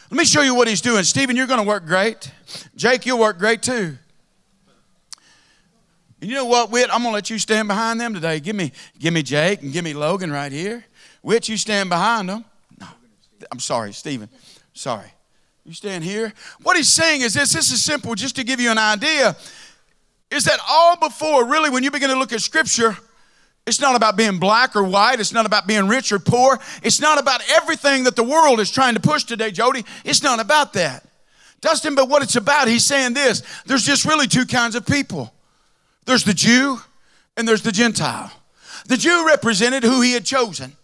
Let 0.10 0.18
me 0.18 0.26
show 0.26 0.42
you 0.42 0.56
what 0.56 0.68
he's 0.68 0.82
doing. 0.82 1.04
Stephen, 1.04 1.36
you're 1.36 1.48
going 1.48 1.60
to 1.60 1.68
work 1.68 1.86
great. 1.86 2.32
Jake, 2.76 3.06
you'll 3.06 3.20
work 3.20 3.40
great 3.40 3.62
too. 3.62 3.98
And 6.22 6.30
you 6.30 6.36
know 6.36 6.46
what, 6.46 6.72
Whit? 6.72 6.90
I'm 6.92 7.02
going 7.02 7.12
to 7.12 7.16
let 7.16 7.30
you 7.30 7.38
stand 7.40 7.68
behind 7.68 8.00
them 8.00 8.14
today. 8.14 8.40
Give 8.40 8.56
me, 8.56 8.72
give 9.00 9.14
me 9.14 9.22
Jake 9.22 9.62
and 9.62 9.74
give 9.74 9.84
me 9.84 9.94
Logan 9.94 10.32
right 10.32 10.52
here. 10.52 10.86
Whit, 11.22 11.50
you 11.50 11.58
stand 11.58 11.90
behind 11.90 12.30
them. 12.30 12.46
No, 12.80 12.88
I'm 13.52 13.60
sorry, 13.60 13.94
Stephen. 13.94 14.30
Sorry. 14.74 15.12
You 15.68 15.74
stand 15.74 16.06
here. 16.06 16.34
What 16.64 16.78
he's 16.78 16.88
saying 16.88 17.22
is 17.22 17.34
this 17.34 17.52
this 17.52 17.74
is 17.74 17.84
simple, 17.84 18.16
just 18.16 18.38
to 18.38 18.46
give 18.46 18.62
you 18.62 18.72
an 18.72 18.78
idea, 18.78 19.36
is 20.32 20.46
that 20.46 20.60
all 20.68 20.96
before, 20.96 21.46
really, 21.46 21.70
when 21.70 21.84
you 21.84 21.92
begin 21.92 22.10
to 22.10 22.16
look 22.16 22.32
at 22.32 22.40
Scripture, 22.40 22.98
it's 23.66 23.82
not 23.82 23.98
about 23.98 24.16
being 24.16 24.40
black 24.40 24.78
or 24.78 24.84
white. 24.84 25.20
It's 25.20 25.34
not 25.34 25.46
about 25.46 25.68
being 25.68 25.90
rich 25.90 26.14
or 26.14 26.20
poor. 26.20 26.58
It's 26.84 27.02
not 27.02 27.20
about 27.20 27.42
everything 27.52 28.06
that 28.06 28.16
the 28.16 28.24
world 28.24 28.62
is 28.62 28.72
trying 28.72 28.94
to 28.94 29.02
push 29.02 29.26
today, 29.26 29.52
Jody. 29.52 29.84
It's 30.06 30.24
not 30.24 30.40
about 30.40 30.72
that. 30.74 31.06
Dustin, 31.60 31.96
but 31.96 32.08
what 32.08 32.24
it's 32.24 32.38
about, 32.38 32.70
he's 32.70 32.86
saying 32.86 33.14
this 33.14 33.44
there's 33.66 33.84
just 33.84 34.06
really 34.06 34.28
two 34.28 34.46
kinds 34.46 34.76
of 34.76 34.86
people 34.86 35.34
there's 36.06 36.24
the 36.24 36.34
Jew 36.34 36.80
and 37.36 37.46
there's 37.46 37.64
the 37.64 37.74
Gentile. 37.74 38.32
The 38.86 38.96
Jew 38.96 39.28
represented 39.28 39.84
who 39.84 40.00
he 40.00 40.14
had 40.14 40.24
chosen. 40.24 40.78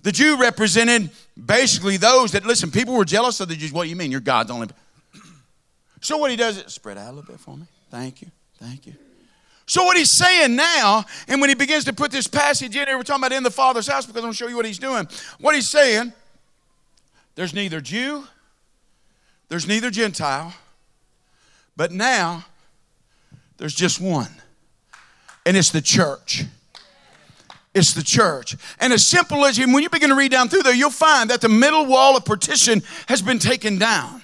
The 0.00 0.12
Jew 0.12 0.40
represented 0.40 1.10
basically 1.42 1.96
those 1.96 2.32
that, 2.32 2.46
listen, 2.46 2.70
people 2.70 2.94
were 2.94 3.04
jealous 3.04 3.40
of 3.40 3.48
the 3.48 3.56
Jews. 3.56 3.72
What 3.72 3.84
do 3.84 3.90
you 3.90 3.96
mean? 3.96 4.10
You're 4.10 4.20
God's 4.20 4.50
only. 4.50 4.68
So 6.00 6.18
what 6.18 6.30
he 6.30 6.36
does 6.36 6.58
is 6.58 6.72
spread 6.72 6.98
out 6.98 7.08
a 7.08 7.12
little 7.12 7.30
bit 7.30 7.40
for 7.40 7.56
me. 7.56 7.66
Thank 7.90 8.22
you. 8.22 8.30
Thank 8.58 8.86
you. 8.86 8.94
So 9.66 9.84
what 9.84 9.96
he's 9.96 10.10
saying 10.10 10.54
now, 10.54 11.04
and 11.26 11.40
when 11.40 11.50
he 11.50 11.56
begins 11.56 11.84
to 11.84 11.92
put 11.92 12.12
this 12.12 12.28
passage 12.28 12.76
in 12.76 12.86
here, 12.86 12.96
we're 12.96 13.02
talking 13.02 13.24
about 13.24 13.32
in 13.32 13.42
the 13.42 13.50
Father's 13.50 13.88
house 13.88 14.06
because 14.06 14.18
I'm 14.18 14.22
going 14.22 14.32
to 14.32 14.36
show 14.36 14.46
you 14.46 14.56
what 14.56 14.64
he's 14.64 14.78
doing. 14.78 15.08
What 15.40 15.56
he's 15.56 15.68
saying, 15.68 16.12
there's 17.34 17.52
neither 17.52 17.80
Jew, 17.80 18.24
there's 19.48 19.66
neither 19.66 19.90
Gentile, 19.90 20.54
but 21.76 21.90
now 21.90 22.44
there's 23.56 23.74
just 23.74 24.00
one, 24.00 24.30
and 25.44 25.56
it's 25.56 25.70
the 25.70 25.82
church. 25.82 26.44
It's 27.76 27.92
the 27.92 28.02
church. 28.02 28.56
And 28.80 28.90
as 28.90 29.06
simple 29.06 29.44
as 29.44 29.58
when 29.58 29.82
you 29.82 29.90
begin 29.90 30.08
to 30.08 30.16
read 30.16 30.30
down 30.30 30.48
through 30.48 30.62
there, 30.62 30.74
you'll 30.74 30.88
find 30.88 31.28
that 31.28 31.42
the 31.42 31.50
middle 31.50 31.84
wall 31.84 32.16
of 32.16 32.24
partition 32.24 32.82
has 33.06 33.20
been 33.20 33.38
taken 33.38 33.76
down. 33.76 34.22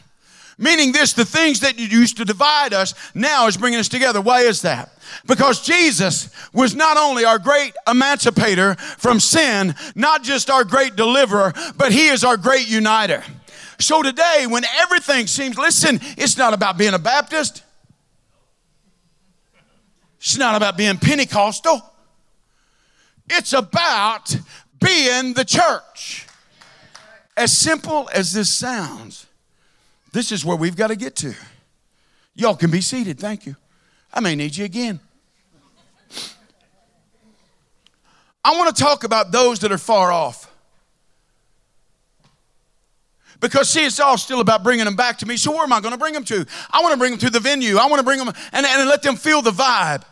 Meaning 0.57 0.93
this, 0.93 1.13
the 1.13 1.27
things 1.27 1.61
that 1.61 1.79
used 1.79 2.17
to 2.17 2.25
divide 2.25 2.73
us 2.73 2.95
now 3.15 3.49
is 3.49 3.59
bringing 3.59 3.79
us 3.79 3.91
together. 3.91 4.23
Why 4.23 4.41
is 4.41 4.63
that? 4.63 4.91
Because 5.27 5.61
Jesus 5.61 6.31
was 6.55 6.75
not 6.75 6.97
only 6.97 7.27
our 7.27 7.39
great 7.39 7.75
emancipator 7.87 8.75
from 8.77 9.21
sin, 9.21 9.75
not 9.95 10.23
just 10.23 10.49
our 10.49 10.65
great 10.65 10.97
deliverer, 10.97 11.53
but 11.77 11.93
he 11.93 12.09
is 12.09 12.25
our 12.25 12.39
great 12.39 12.71
uniter. 12.71 13.23
So 13.79 14.03
today, 14.03 14.47
when 14.49 14.65
everything 14.81 15.27
seems, 15.27 15.59
listen, 15.59 16.01
it's 16.17 16.39
not 16.39 16.55
about 16.55 16.79
being 16.79 16.95
a 16.95 16.99
Baptist. 16.99 17.63
It's 20.21 20.39
not 20.39 20.55
about 20.55 20.79
being 20.79 20.97
Pentecostal. 20.97 21.92
It's 23.35 23.53
about 23.53 24.37
being 24.81 25.35
the 25.35 25.45
church. 25.45 26.27
As 27.37 27.57
simple 27.57 28.11
as 28.13 28.33
this 28.33 28.53
sounds, 28.53 29.27
this 30.13 30.33
is 30.33 30.45
where 30.45 30.57
we've 30.57 30.77
got 30.77 30.89
to 30.89 30.97
get 30.97 31.17
to. 31.17 31.35
Y'all 32.35 32.57
can 32.57 32.71
be 32.71 32.81
seated. 32.81 33.19
Thank 33.19 33.47
you. 33.47 33.57
I 34.13 34.21
may 34.21 34.35
need 34.35 34.57
you 34.57 34.65
again. 34.65 35.01
I 38.45 38.57
want 38.57 38.75
to 38.75 38.83
talk 38.83 39.05
about 39.05 39.33
those 39.33 39.61
that 39.61 39.73
are 39.73 39.79
far 39.79 40.13
off. 40.13 40.51
Because, 43.41 43.71
see, 43.71 43.85
it's 43.85 43.99
all 43.99 44.19
still 44.19 44.41
about 44.41 44.63
bringing 44.63 44.85
them 44.85 44.95
back 44.95 45.19
to 45.19 45.27
me. 45.27 45.37
So, 45.37 45.53
where 45.53 45.65
am 45.65 45.73
I 45.73 45.81
going 45.81 45.93
to 45.93 45.99
bring 45.99 46.15
them 46.15 46.25
to? 46.25 46.47
I 46.71 46.81
want 46.83 46.93
to 46.93 46.99
bring 46.99 47.13
them 47.13 47.21
to 47.21 47.31
the 47.31 47.41
venue. 47.41 47.77
I 47.77 47.87
want 47.87 47.99
to 47.99 48.05
bring 48.05 48.19
them 48.19 48.29
and, 48.29 48.67
and 48.67 48.89
let 48.89 49.03
them 49.03 49.17
feel 49.17 49.43
the 49.43 49.51
vibe. 49.51 50.05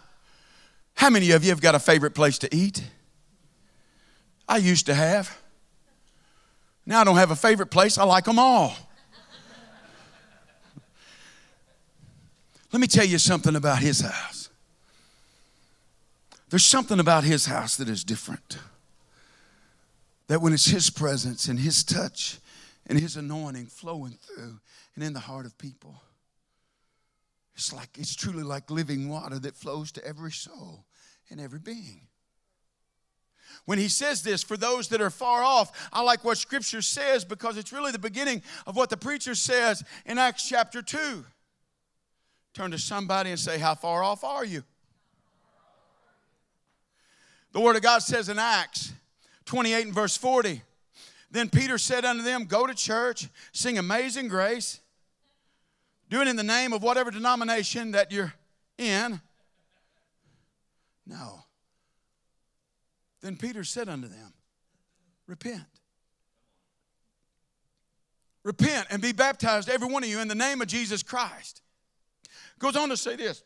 How 0.95 1.11
many 1.11 1.31
of 1.31 1.45
you 1.45 1.50
have 1.50 1.61
got 1.61 1.75
a 1.75 1.79
favorite 1.79 2.15
place 2.15 2.39
to 2.39 2.55
eat? 2.55 2.83
I 4.50 4.57
used 4.57 4.87
to 4.87 4.95
have. 4.95 5.38
Now 6.85 7.02
I 7.02 7.04
don't 7.04 7.16
have 7.16 7.30
a 7.30 7.37
favorite 7.37 7.71
place, 7.71 7.97
I 7.99 8.02
like 8.02 8.25
them 8.25 8.40
all. 8.40 8.75
Let 12.73 12.80
me 12.80 12.88
tell 12.88 13.04
you 13.04 13.19
something 13.19 13.54
about 13.54 13.78
his 13.78 14.00
house. 14.00 14.49
There's 16.49 16.64
something 16.64 16.99
about 16.99 17.23
his 17.23 17.47
house 17.47 17.76
that 17.76 17.88
is 17.88 18.02
different. 18.02 18.59
That 20.26 20.40
when 20.40 20.52
it's 20.52 20.66
his 20.66 20.90
presence 20.90 21.47
and 21.47 21.59
his 21.59 21.85
touch 21.85 22.38
and 22.88 22.99
his 22.99 23.16
anointing 23.16 23.66
flowing 23.66 24.19
through 24.21 24.59
and 24.97 25.04
in 25.04 25.12
the 25.12 25.21
heart 25.21 25.47
of 25.47 25.57
people, 25.59 26.02
it's 27.54 27.73
like 27.73 27.90
it's 27.97 28.16
truly 28.16 28.42
like 28.42 28.69
living 28.69 29.09
water 29.09 29.38
that 29.38 29.54
flows 29.54 29.92
to 29.92 30.04
every 30.04 30.33
soul 30.33 30.87
and 31.30 31.40
every 31.40 31.61
being. 31.61 32.10
When 33.67 33.79
he 33.79 33.88
says 33.88 34.23
this, 34.23 34.43
for 34.43 34.57
those 34.57 34.88
that 34.88 35.00
are 35.00 35.11
far 35.11 35.43
off, 35.43 35.88
I 35.93 36.02
like 36.02 36.25
what 36.25 36.38
scripture 36.38 36.83
says 36.83 37.25
because 37.25 37.57
it's 37.57 37.73
really 37.73 37.93
the 37.93 37.99
beginning 37.99 38.43
of 38.67 38.76
what 38.76 38.90
the 38.90 38.97
preacher 38.97 39.35
says 39.35 39.85
in 40.07 40.19
Acts 40.19 40.49
chapter 40.49 40.83
2. 40.83 41.25
Turn 42.52 42.71
to 42.73 42.79
somebody 42.79 43.31
and 43.31 43.38
say, 43.38 43.59
How 43.59 43.75
far 43.75 44.02
off 44.02 44.25
are 44.25 44.45
you? 44.45 44.64
The 47.52 47.61
Word 47.61 47.76
of 47.76 47.83
God 47.83 48.00
says 48.02 48.29
in 48.29 48.38
Acts 48.38 48.93
28 49.45 49.87
and 49.87 49.95
verse 49.95 50.17
40 50.17 50.62
Then 51.31 51.49
Peter 51.49 51.79
said 51.79 52.05
unto 52.05 52.23
them, 52.23 52.45
Go 52.45 52.67
to 52.67 52.75
church, 52.75 53.29
sing 53.52 53.79
Amazing 53.79 54.29
Grace, 54.29 54.81
do 56.09 56.21
it 56.21 56.29
in 56.29 56.37
the 56.37 56.43
name 56.43 56.73
of 56.73 56.83
whatever 56.83 57.11
denomination 57.11 57.93
that 57.93 58.11
you're 58.11 58.35
in. 58.79 59.21
No. 61.07 61.45
Then 63.21 63.37
Peter 63.37 63.65
said 63.65 63.89
unto 63.89 64.09
them, 64.09 64.33
Repent. 65.27 65.62
Repent 68.43 68.87
and 68.91 69.03
be 69.03 69.12
baptized, 69.12 69.69
every 69.69 69.89
one 69.89 70.03
of 70.03 70.09
you, 70.09 70.21
in 70.21 70.29
the 70.29 70.35
name 70.35 70.62
of 70.62 70.69
Jesus 70.69 71.03
Christ. 71.03 71.61
Goes 72.59 72.77
on 72.77 72.89
to 72.89 72.97
say 72.97 73.17
this 73.17 73.43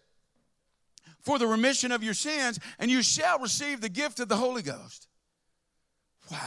for 1.20 1.38
the 1.38 1.46
remission 1.46 1.90
of 1.90 2.04
your 2.04 2.14
sins, 2.14 2.60
and 2.78 2.90
you 2.90 3.02
shall 3.02 3.38
receive 3.38 3.80
the 3.80 3.88
gift 3.88 4.20
of 4.20 4.28
the 4.28 4.36
Holy 4.36 4.62
Ghost. 4.62 5.08
Wow. 6.30 6.38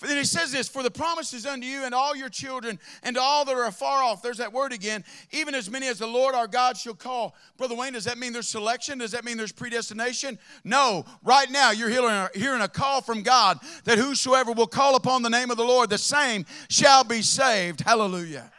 Then 0.00 0.16
he 0.16 0.24
says 0.24 0.52
this 0.52 0.68
For 0.68 0.82
the 0.82 0.90
promises 0.90 1.44
unto 1.44 1.66
you 1.66 1.84
and 1.84 1.94
all 1.94 2.14
your 2.14 2.28
children 2.28 2.78
and 3.02 3.16
all 3.16 3.44
that 3.44 3.54
are 3.54 3.66
afar 3.66 4.02
off. 4.02 4.22
There's 4.22 4.38
that 4.38 4.52
word 4.52 4.72
again. 4.72 5.04
Even 5.32 5.54
as 5.54 5.70
many 5.70 5.88
as 5.88 5.98
the 5.98 6.06
Lord 6.06 6.34
our 6.34 6.46
God 6.46 6.76
shall 6.76 6.94
call. 6.94 7.34
Brother 7.56 7.74
Wayne, 7.74 7.94
does 7.94 8.04
that 8.04 8.18
mean 8.18 8.32
there's 8.32 8.48
selection? 8.48 8.98
Does 8.98 9.12
that 9.12 9.24
mean 9.24 9.36
there's 9.36 9.52
predestination? 9.52 10.38
No. 10.62 11.04
Right 11.22 11.50
now, 11.50 11.72
you're 11.72 11.88
hearing 11.88 12.60
a 12.60 12.68
call 12.68 13.00
from 13.00 13.22
God 13.22 13.58
that 13.84 13.98
whosoever 13.98 14.52
will 14.52 14.66
call 14.66 14.94
upon 14.94 15.22
the 15.22 15.30
name 15.30 15.50
of 15.50 15.56
the 15.56 15.64
Lord, 15.64 15.90
the 15.90 15.98
same 15.98 16.46
shall 16.68 17.02
be 17.02 17.22
saved. 17.22 17.80
Hallelujah. 17.80 18.52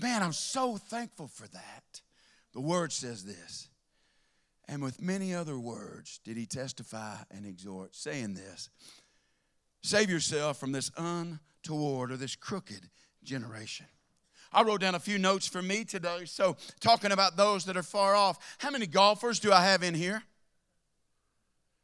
Man, 0.00 0.22
I'm 0.22 0.32
so 0.32 0.76
thankful 0.76 1.28
for 1.28 1.46
that. 1.48 2.00
The 2.52 2.60
word 2.60 2.92
says 2.92 3.24
this. 3.24 3.68
And 4.66 4.82
with 4.82 5.02
many 5.02 5.34
other 5.34 5.58
words 5.58 6.20
did 6.24 6.36
he 6.36 6.46
testify 6.46 7.16
and 7.30 7.44
exhort, 7.44 7.94
saying 7.94 8.34
this 8.34 8.70
Save 9.84 10.08
yourself 10.08 10.56
from 10.56 10.72
this 10.72 10.90
untoward 10.96 12.10
or 12.10 12.16
this 12.16 12.36
crooked 12.36 12.88
generation. 13.22 13.84
I 14.50 14.62
wrote 14.62 14.80
down 14.80 14.94
a 14.94 14.98
few 14.98 15.18
notes 15.18 15.46
for 15.46 15.60
me 15.60 15.84
today. 15.84 16.24
So, 16.24 16.56
talking 16.80 17.12
about 17.12 17.36
those 17.36 17.66
that 17.66 17.76
are 17.76 17.82
far 17.82 18.14
off, 18.14 18.56
how 18.56 18.70
many 18.70 18.86
golfers 18.86 19.38
do 19.38 19.52
I 19.52 19.62
have 19.62 19.82
in 19.82 19.92
here? 19.92 20.22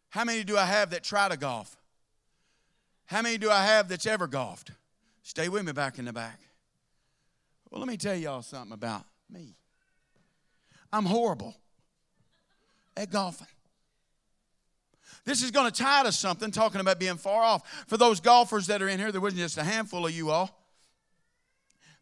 How 0.09 0.25
many 0.25 0.45
do 0.45 0.57
I 0.57 0.65
have 0.65 0.89
that 0.91 1.05
try 1.05 1.29
to 1.29 1.37
golf? 1.37 1.77
How 3.05 3.21
many 3.21 3.37
do 3.37 3.51
I 3.51 3.65
have 3.65 3.91
that's 3.91 4.07
ever 4.07 4.27
golfed? 4.27 4.71
Stay 5.23 5.51
with 5.51 5.67
me 5.67 5.73
back 5.73 5.99
in 5.99 6.07
the 6.07 6.13
back. 6.15 6.41
Well, 7.71 7.81
let 7.81 7.89
me 7.89 7.99
tell 7.99 8.17
y'all 8.17 8.41
something 8.41 8.73
about 8.73 9.05
me. 9.29 9.57
I'm 10.91 11.05
horrible 11.05 11.55
at 12.97 13.11
golfing. 13.11 13.47
This 15.25 15.43
is 15.43 15.51
going 15.51 15.71
to 15.71 15.83
tie 15.83 16.03
to 16.03 16.13
something, 16.13 16.51
talking 16.51 16.81
about 16.81 16.99
being 16.99 17.17
far 17.17 17.43
off. 17.43 17.85
For 17.87 17.97
those 17.97 18.21
golfers 18.21 18.67
that 18.69 18.83
are 18.83 18.89
in 18.89 18.99
here, 18.99 19.13
there 19.13 19.21
wasn't 19.21 19.41
just 19.41 19.59
a 19.59 19.65
handful 19.65 20.07
of 20.07 20.13
you 20.13 20.31
all. 20.31 20.57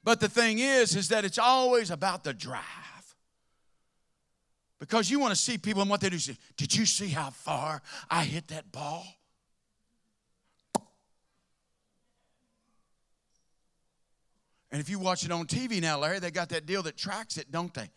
But 0.05 0.21
the 0.21 0.29
thing 0.29 0.59
is, 0.59 0.97
is 0.97 1.09
that 1.09 1.25
it's 1.25 1.39
always 1.39 1.91
about 1.91 2.25
the 2.25 2.33
drive. 2.33 2.63
Because 4.79 5.11
you 5.11 5.19
want 5.19 5.33
to 5.33 5.37
see 5.37 5.59
people 5.59 5.83
and 5.83 5.91
what 5.91 6.01
they 6.01 6.09
do. 6.09 6.19
Say, 6.19 6.37
Did 6.57 6.75
you 6.75 6.87
see 6.87 7.09
how 7.09 7.31
far 7.31 7.83
I 8.09 8.25
hit 8.25 8.49
that 8.49 8.71
ball? 8.71 9.05
And 14.71 14.81
if 14.81 14.89
you 14.89 14.99
watch 14.99 15.25
it 15.25 15.33
on 15.33 15.47
TV 15.47 15.81
now, 15.81 15.99
Larry, 15.99 16.19
they 16.19 16.31
got 16.31 16.51
that 16.51 16.67
deal 16.67 16.83
that 16.83 16.97
tracks 16.97 17.39
it, 17.39 17.51
don't 17.51 17.73
they? 17.73 17.91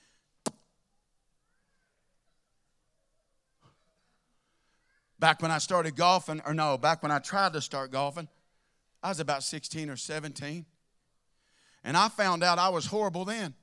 Back 5.21 5.43
when 5.43 5.51
I 5.51 5.59
started 5.59 5.95
golfing, 5.95 6.41
or 6.47 6.53
no, 6.55 6.79
back 6.79 7.03
when 7.03 7.11
I 7.11 7.19
tried 7.19 7.53
to 7.53 7.61
start 7.61 7.91
golfing, 7.91 8.27
I 9.03 9.09
was 9.09 9.19
about 9.19 9.43
16 9.43 9.87
or 9.91 9.95
17. 9.95 10.65
And 11.83 11.95
I 11.95 12.09
found 12.09 12.43
out 12.43 12.57
I 12.57 12.69
was 12.69 12.87
horrible 12.87 13.23
then. 13.23 13.53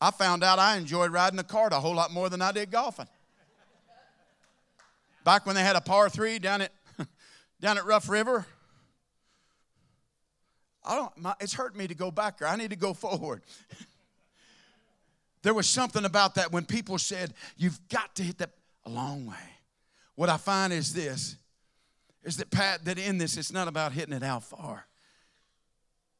I 0.00 0.10
found 0.10 0.42
out 0.42 0.58
I 0.58 0.78
enjoyed 0.78 1.12
riding 1.12 1.38
a 1.38 1.44
cart 1.44 1.72
a 1.72 1.76
whole 1.76 1.94
lot 1.94 2.10
more 2.10 2.28
than 2.28 2.42
I 2.42 2.50
did 2.50 2.72
golfing. 2.72 3.06
Back 5.22 5.46
when 5.46 5.54
they 5.54 5.62
had 5.62 5.76
a 5.76 5.80
par 5.80 6.10
three 6.10 6.40
down 6.40 6.62
at 6.62 6.72
down 7.60 7.78
at 7.78 7.86
Rough 7.86 8.08
River, 8.08 8.44
I 10.84 10.96
don't. 10.96 11.16
My, 11.18 11.34
it's 11.38 11.52
hurt 11.52 11.76
me 11.76 11.86
to 11.86 11.94
go 11.94 12.10
back 12.10 12.38
there. 12.38 12.48
I 12.48 12.56
need 12.56 12.70
to 12.70 12.76
go 12.76 12.94
forward. 12.94 13.42
there 15.42 15.54
was 15.54 15.68
something 15.68 16.04
about 16.04 16.34
that 16.34 16.50
when 16.50 16.64
people 16.64 16.98
said, 16.98 17.32
"You've 17.56 17.78
got 17.88 18.16
to 18.16 18.24
hit 18.24 18.38
that 18.38 18.50
a 18.86 18.90
long 18.90 19.26
way." 19.26 19.59
What 20.20 20.28
I 20.28 20.36
find 20.36 20.70
is 20.70 20.92
this 20.92 21.36
is 22.22 22.36
that 22.36 22.50
Pat, 22.50 22.84
that 22.84 22.98
in 22.98 23.16
this, 23.16 23.38
it's 23.38 23.54
not 23.54 23.68
about 23.68 23.92
hitting 23.92 24.12
it 24.12 24.22
out 24.22 24.44
far. 24.44 24.86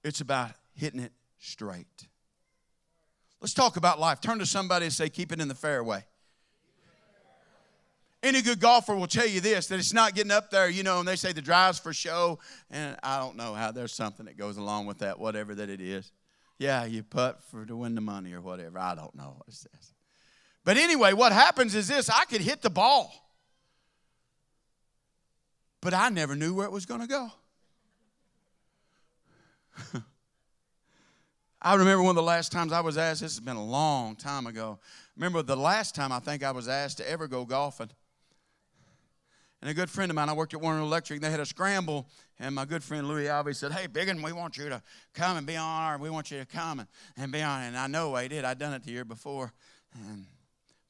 It's 0.03 0.23
about 0.23 0.53
hitting 0.73 1.01
it 1.01 1.13
straight. 1.39 2.09
Let's 3.43 3.53
talk 3.53 3.77
about 3.77 4.01
life. 4.01 4.19
Turn 4.23 4.39
to 4.39 4.47
somebody 4.47 4.87
and 4.87 4.95
say, 4.95 5.11
keep 5.11 5.33
it 5.33 5.41
in 5.43 5.49
the 5.49 5.55
fairway. 5.55 6.03
Any 8.23 8.41
good 8.41 8.59
golfer 8.59 8.97
will 8.97 9.07
tell 9.07 9.27
you 9.27 9.43
this 9.43 9.67
that 9.67 9.79
it's 9.79 9.93
not 9.93 10.15
getting 10.15 10.33
up 10.33 10.51
there, 10.51 10.71
you 10.71 10.83
know, 10.83 11.01
and 11.01 11.07
they 11.07 11.17
say 11.17 11.35
the 11.35 11.43
drive's 11.43 11.79
for 11.79 11.93
show. 11.93 12.39
And 12.71 12.97
I 13.03 13.19
don't 13.19 13.37
know 13.37 13.53
how 13.53 13.71
there's 13.71 13.93
something 13.93 14.25
that 14.25 14.39
goes 14.39 14.57
along 14.57 14.87
with 14.87 15.01
that, 15.01 15.19
whatever 15.19 15.55
that 15.57 15.69
it 15.69 15.83
is. 15.83 16.11
Yeah, 16.59 16.87
you 16.87 17.03
putt 17.03 17.43
for 17.51 17.67
to 17.67 17.77
win 17.77 17.95
the 17.97 18.01
money 18.01 18.33
or 18.33 18.41
whatever. 18.41 18.79
I 18.79 18.95
don't 18.95 19.15
know 19.15 19.35
what 19.37 19.47
it 19.47 19.53
says. 19.53 19.93
But 20.65 20.79
anyway, 20.79 21.13
what 21.13 21.33
happens 21.33 21.75
is 21.75 21.89
this 21.89 22.09
I 22.09 22.25
could 22.25 22.41
hit 22.41 22.63
the 22.63 22.71
ball 22.71 23.13
but 25.81 25.95
I 25.95 26.09
never 26.09 26.35
knew 26.37 26.55
where 26.55 26.67
it 26.67 26.73
was 26.73 26.87
going 26.87 27.01
to 27.01 27.07
go. 27.07 27.29
I 31.63 31.75
remember 31.75 32.03
one 32.03 32.11
of 32.11 32.17
the 32.17 32.23
last 32.23 32.53
times 32.53 32.73
I 32.73 32.81
was 32.81 32.97
asked, 32.97 33.21
this 33.21 33.35
has 33.35 33.41
been 33.41 33.57
a 33.57 33.65
long 33.65 34.17
time 34.17 34.47
ago. 34.47 34.79
Remember 35.17 35.43
the 35.43 35.57
last 35.57 35.95
time 35.95 36.11
I 36.13 36.19
think 36.19 36.43
I 36.43 36.53
was 36.53 36.69
asked 36.69 36.97
to 36.99 37.11
ever 37.11 37.29
go 37.29 37.45
golfing. 37.45 37.91
And 39.61 39.71
a 39.71 39.75
good 39.75 39.91
friend 39.91 40.11
of 40.11 40.17
mine, 40.17 40.31
I 40.31 40.33
worked 40.33 40.55
at 40.55 40.61
Warner 40.63 40.81
Electric, 40.81 41.19
and 41.19 41.25
they 41.25 41.31
had 41.31 41.41
a 41.41 41.45
scramble, 41.45 42.09
and 42.39 42.55
my 42.55 42.65
good 42.65 42.83
friend 42.83 43.07
Louis 43.07 43.25
Alvey 43.25 43.55
said, 43.55 43.73
Hey, 43.73 43.87
Biggin, 43.87 44.23
we 44.23 44.33
want 44.33 44.57
you 44.57 44.71
to 44.71 44.83
come 45.13 45.37
and 45.37 45.47
be 45.47 45.57
on 45.57 45.83
our, 45.83 45.99
we 45.99 46.09
want 46.09 46.31
you 46.31 46.39
to 46.39 46.47
come 46.47 46.81
and, 46.81 46.89
and 47.19 47.31
be 47.31 47.43
on. 47.43 47.65
And 47.65 47.77
I 47.77 47.87
know 47.87 48.15
I 48.15 48.27
did. 48.27 48.47
I'd 48.47 48.59
done 48.59 48.73
it 48.73 48.85
the 48.85 48.91
year 48.91 49.05
before. 49.05 49.53
And, 49.95 50.25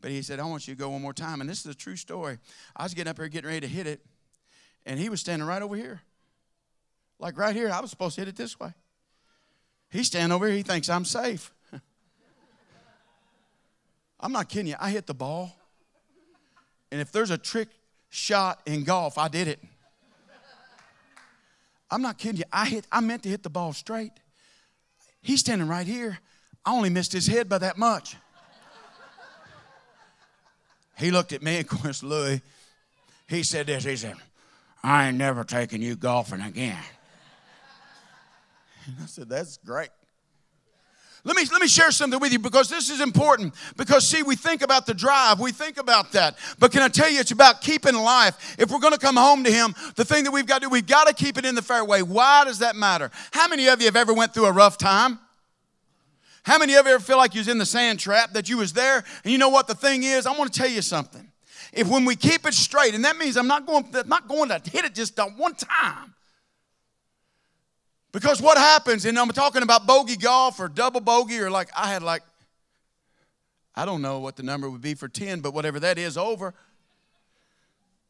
but 0.00 0.12
he 0.12 0.22
said, 0.22 0.38
I 0.38 0.44
want 0.44 0.68
you 0.68 0.74
to 0.74 0.78
go 0.78 0.90
one 0.90 1.02
more 1.02 1.12
time. 1.12 1.40
And 1.40 1.50
this 1.50 1.60
is 1.60 1.66
a 1.66 1.74
true 1.74 1.96
story. 1.96 2.38
I 2.76 2.84
was 2.84 2.94
getting 2.94 3.10
up 3.10 3.16
here 3.16 3.26
getting 3.26 3.48
ready 3.48 3.60
to 3.60 3.66
hit 3.66 3.88
it, 3.88 4.02
and 4.86 4.98
he 4.98 5.08
was 5.08 5.20
standing 5.20 5.46
right 5.46 5.62
over 5.62 5.76
here. 5.76 6.00
Like 7.18 7.38
right 7.38 7.54
here. 7.54 7.70
I 7.70 7.80
was 7.80 7.90
supposed 7.90 8.14
to 8.16 8.22
hit 8.22 8.28
it 8.28 8.36
this 8.36 8.58
way. 8.58 8.72
He's 9.90 10.06
standing 10.06 10.32
over 10.32 10.46
here. 10.46 10.56
He 10.56 10.62
thinks 10.62 10.88
I'm 10.88 11.04
safe. 11.04 11.52
I'm 14.20 14.32
not 14.32 14.48
kidding 14.48 14.68
you. 14.68 14.76
I 14.80 14.90
hit 14.90 15.06
the 15.06 15.14
ball. 15.14 15.54
And 16.90 17.00
if 17.00 17.12
there's 17.12 17.30
a 17.30 17.38
trick 17.38 17.68
shot 18.08 18.60
in 18.66 18.84
golf, 18.84 19.18
I 19.18 19.28
did 19.28 19.48
it. 19.48 19.60
I'm 21.90 22.02
not 22.02 22.18
kidding 22.18 22.38
you. 22.38 22.44
I 22.52 22.66
hit 22.66 22.86
I 22.90 23.00
meant 23.00 23.22
to 23.24 23.28
hit 23.28 23.42
the 23.42 23.50
ball 23.50 23.72
straight. 23.72 24.12
He's 25.20 25.40
standing 25.40 25.68
right 25.68 25.86
here. 25.86 26.18
I 26.64 26.72
only 26.74 26.90
missed 26.90 27.12
his 27.12 27.26
head 27.26 27.48
by 27.48 27.58
that 27.58 27.76
much. 27.78 28.16
He 30.96 31.10
looked 31.10 31.32
at 31.32 31.42
me, 31.42 31.60
of 31.60 31.66
course, 31.66 32.02
Louis. 32.02 32.42
He 33.26 33.42
said 33.42 33.68
this. 33.68 33.84
He 33.84 33.96
said, 33.96 34.16
I 34.82 35.08
ain't 35.08 35.18
never 35.18 35.44
taking 35.44 35.82
you 35.82 35.96
golfing 35.96 36.40
again. 36.40 36.78
And 38.86 38.96
I 39.02 39.06
said, 39.06 39.28
That's 39.28 39.58
great. 39.58 39.90
Let 41.22 41.36
me, 41.36 41.44
let 41.52 41.60
me 41.60 41.68
share 41.68 41.90
something 41.90 42.18
with 42.18 42.32
you 42.32 42.38
because 42.38 42.70
this 42.70 42.88
is 42.88 43.02
important. 43.02 43.54
Because, 43.76 44.08
see, 44.08 44.22
we 44.22 44.36
think 44.36 44.62
about 44.62 44.86
the 44.86 44.94
drive, 44.94 45.38
we 45.38 45.52
think 45.52 45.76
about 45.76 46.12
that. 46.12 46.38
But 46.58 46.72
can 46.72 46.80
I 46.80 46.88
tell 46.88 47.10
you, 47.10 47.20
it's 47.20 47.30
about 47.30 47.60
keeping 47.60 47.94
life. 47.94 48.56
If 48.58 48.70
we're 48.70 48.78
going 48.78 48.94
to 48.94 48.98
come 48.98 49.16
home 49.16 49.44
to 49.44 49.52
Him, 49.52 49.74
the 49.96 50.04
thing 50.04 50.24
that 50.24 50.30
we've 50.30 50.46
got 50.46 50.62
to 50.62 50.66
do, 50.66 50.70
we've 50.70 50.86
got 50.86 51.08
to 51.08 51.14
keep 51.14 51.36
it 51.36 51.44
in 51.44 51.54
the 51.54 51.62
fairway. 51.62 52.00
Why 52.00 52.44
does 52.44 52.60
that 52.60 52.74
matter? 52.74 53.10
How 53.32 53.48
many 53.48 53.68
of 53.68 53.80
you 53.80 53.86
have 53.86 53.96
ever 53.96 54.14
went 54.14 54.32
through 54.32 54.46
a 54.46 54.52
rough 54.52 54.78
time? 54.78 55.18
How 56.42 56.58
many 56.58 56.74
of 56.74 56.86
you 56.86 56.94
ever 56.94 57.04
feel 57.04 57.18
like 57.18 57.34
you 57.34 57.40
was 57.40 57.48
in 57.48 57.58
the 57.58 57.66
sand 57.66 58.00
trap, 58.00 58.32
that 58.32 58.48
you 58.48 58.56
was 58.56 58.72
there? 58.72 59.04
And 59.24 59.30
you 59.30 59.36
know 59.36 59.50
what 59.50 59.66
the 59.68 59.74
thing 59.74 60.04
is? 60.04 60.26
I 60.26 60.36
want 60.36 60.50
to 60.50 60.58
tell 60.58 60.70
you 60.70 60.80
something. 60.80 61.29
If 61.72 61.88
when 61.88 62.04
we 62.04 62.16
keep 62.16 62.46
it 62.46 62.54
straight, 62.54 62.94
and 62.94 63.04
that 63.04 63.16
means 63.16 63.36
I'm 63.36 63.46
not 63.46 63.66
going, 63.66 63.86
not 64.06 64.28
going 64.28 64.48
to 64.48 64.60
hit 64.70 64.84
it 64.84 64.94
just 64.94 65.18
one 65.36 65.54
time. 65.54 66.14
Because 68.12 68.42
what 68.42 68.58
happens, 68.58 69.04
and 69.04 69.16
I'm 69.18 69.28
talking 69.28 69.62
about 69.62 69.86
bogey 69.86 70.16
golf 70.16 70.58
or 70.58 70.68
double 70.68 71.00
bogey, 71.00 71.38
or 71.38 71.50
like 71.50 71.68
I 71.76 71.88
had 71.88 72.02
like, 72.02 72.22
I 73.74 73.84
don't 73.84 74.02
know 74.02 74.18
what 74.18 74.36
the 74.36 74.42
number 74.42 74.68
would 74.68 74.80
be 74.80 74.94
for 74.94 75.08
10, 75.08 75.40
but 75.40 75.54
whatever 75.54 75.78
that 75.80 75.96
is 75.96 76.18
over 76.18 76.54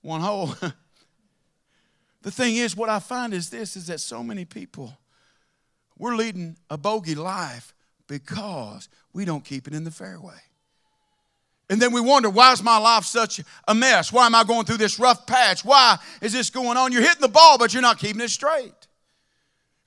one 0.03 0.21
hole. 0.21 0.55
the 2.23 2.31
thing 2.31 2.57
is, 2.57 2.77
what 2.77 2.89
I 2.89 2.99
find 2.99 3.35
is 3.35 3.51
this 3.51 3.77
is 3.77 3.87
that 3.89 4.01
so 4.01 4.23
many 4.23 4.45
people, 4.45 4.97
we're 5.99 6.17
leading 6.17 6.57
a 6.69 6.79
bogey 6.79 7.15
life 7.15 7.75
because 8.07 8.89
we 9.13 9.25
don't 9.25 9.45
keep 9.45 9.67
it 9.67 9.75
in 9.75 9.85
the 9.85 9.91
fairway. 9.91 10.41
And 11.71 11.81
then 11.81 11.93
we 11.93 12.01
wonder, 12.01 12.29
why 12.29 12.53
is 12.53 12.65
my 12.65 12.79
life 12.79 13.05
such 13.05 13.41
a 13.69 13.75
mess? 13.75 14.13
Why 14.13 14.27
am 14.27 14.35
I 14.35 14.43
going 14.43 14.67
through 14.67 14.79
this 14.79 14.99
rough 14.99 15.25
patch? 15.25 15.65
Why 15.65 15.99
is 16.21 16.33
this 16.33 16.51
going 16.51 16.77
on? 16.77 16.91
You're 16.91 17.01
hitting 17.01 17.21
the 17.21 17.29
ball, 17.29 17.59
but 17.59 17.73
you're 17.73 17.81
not 17.81 18.01
keeping 18.01 18.21
it 18.21 18.31
straight. 18.31 18.75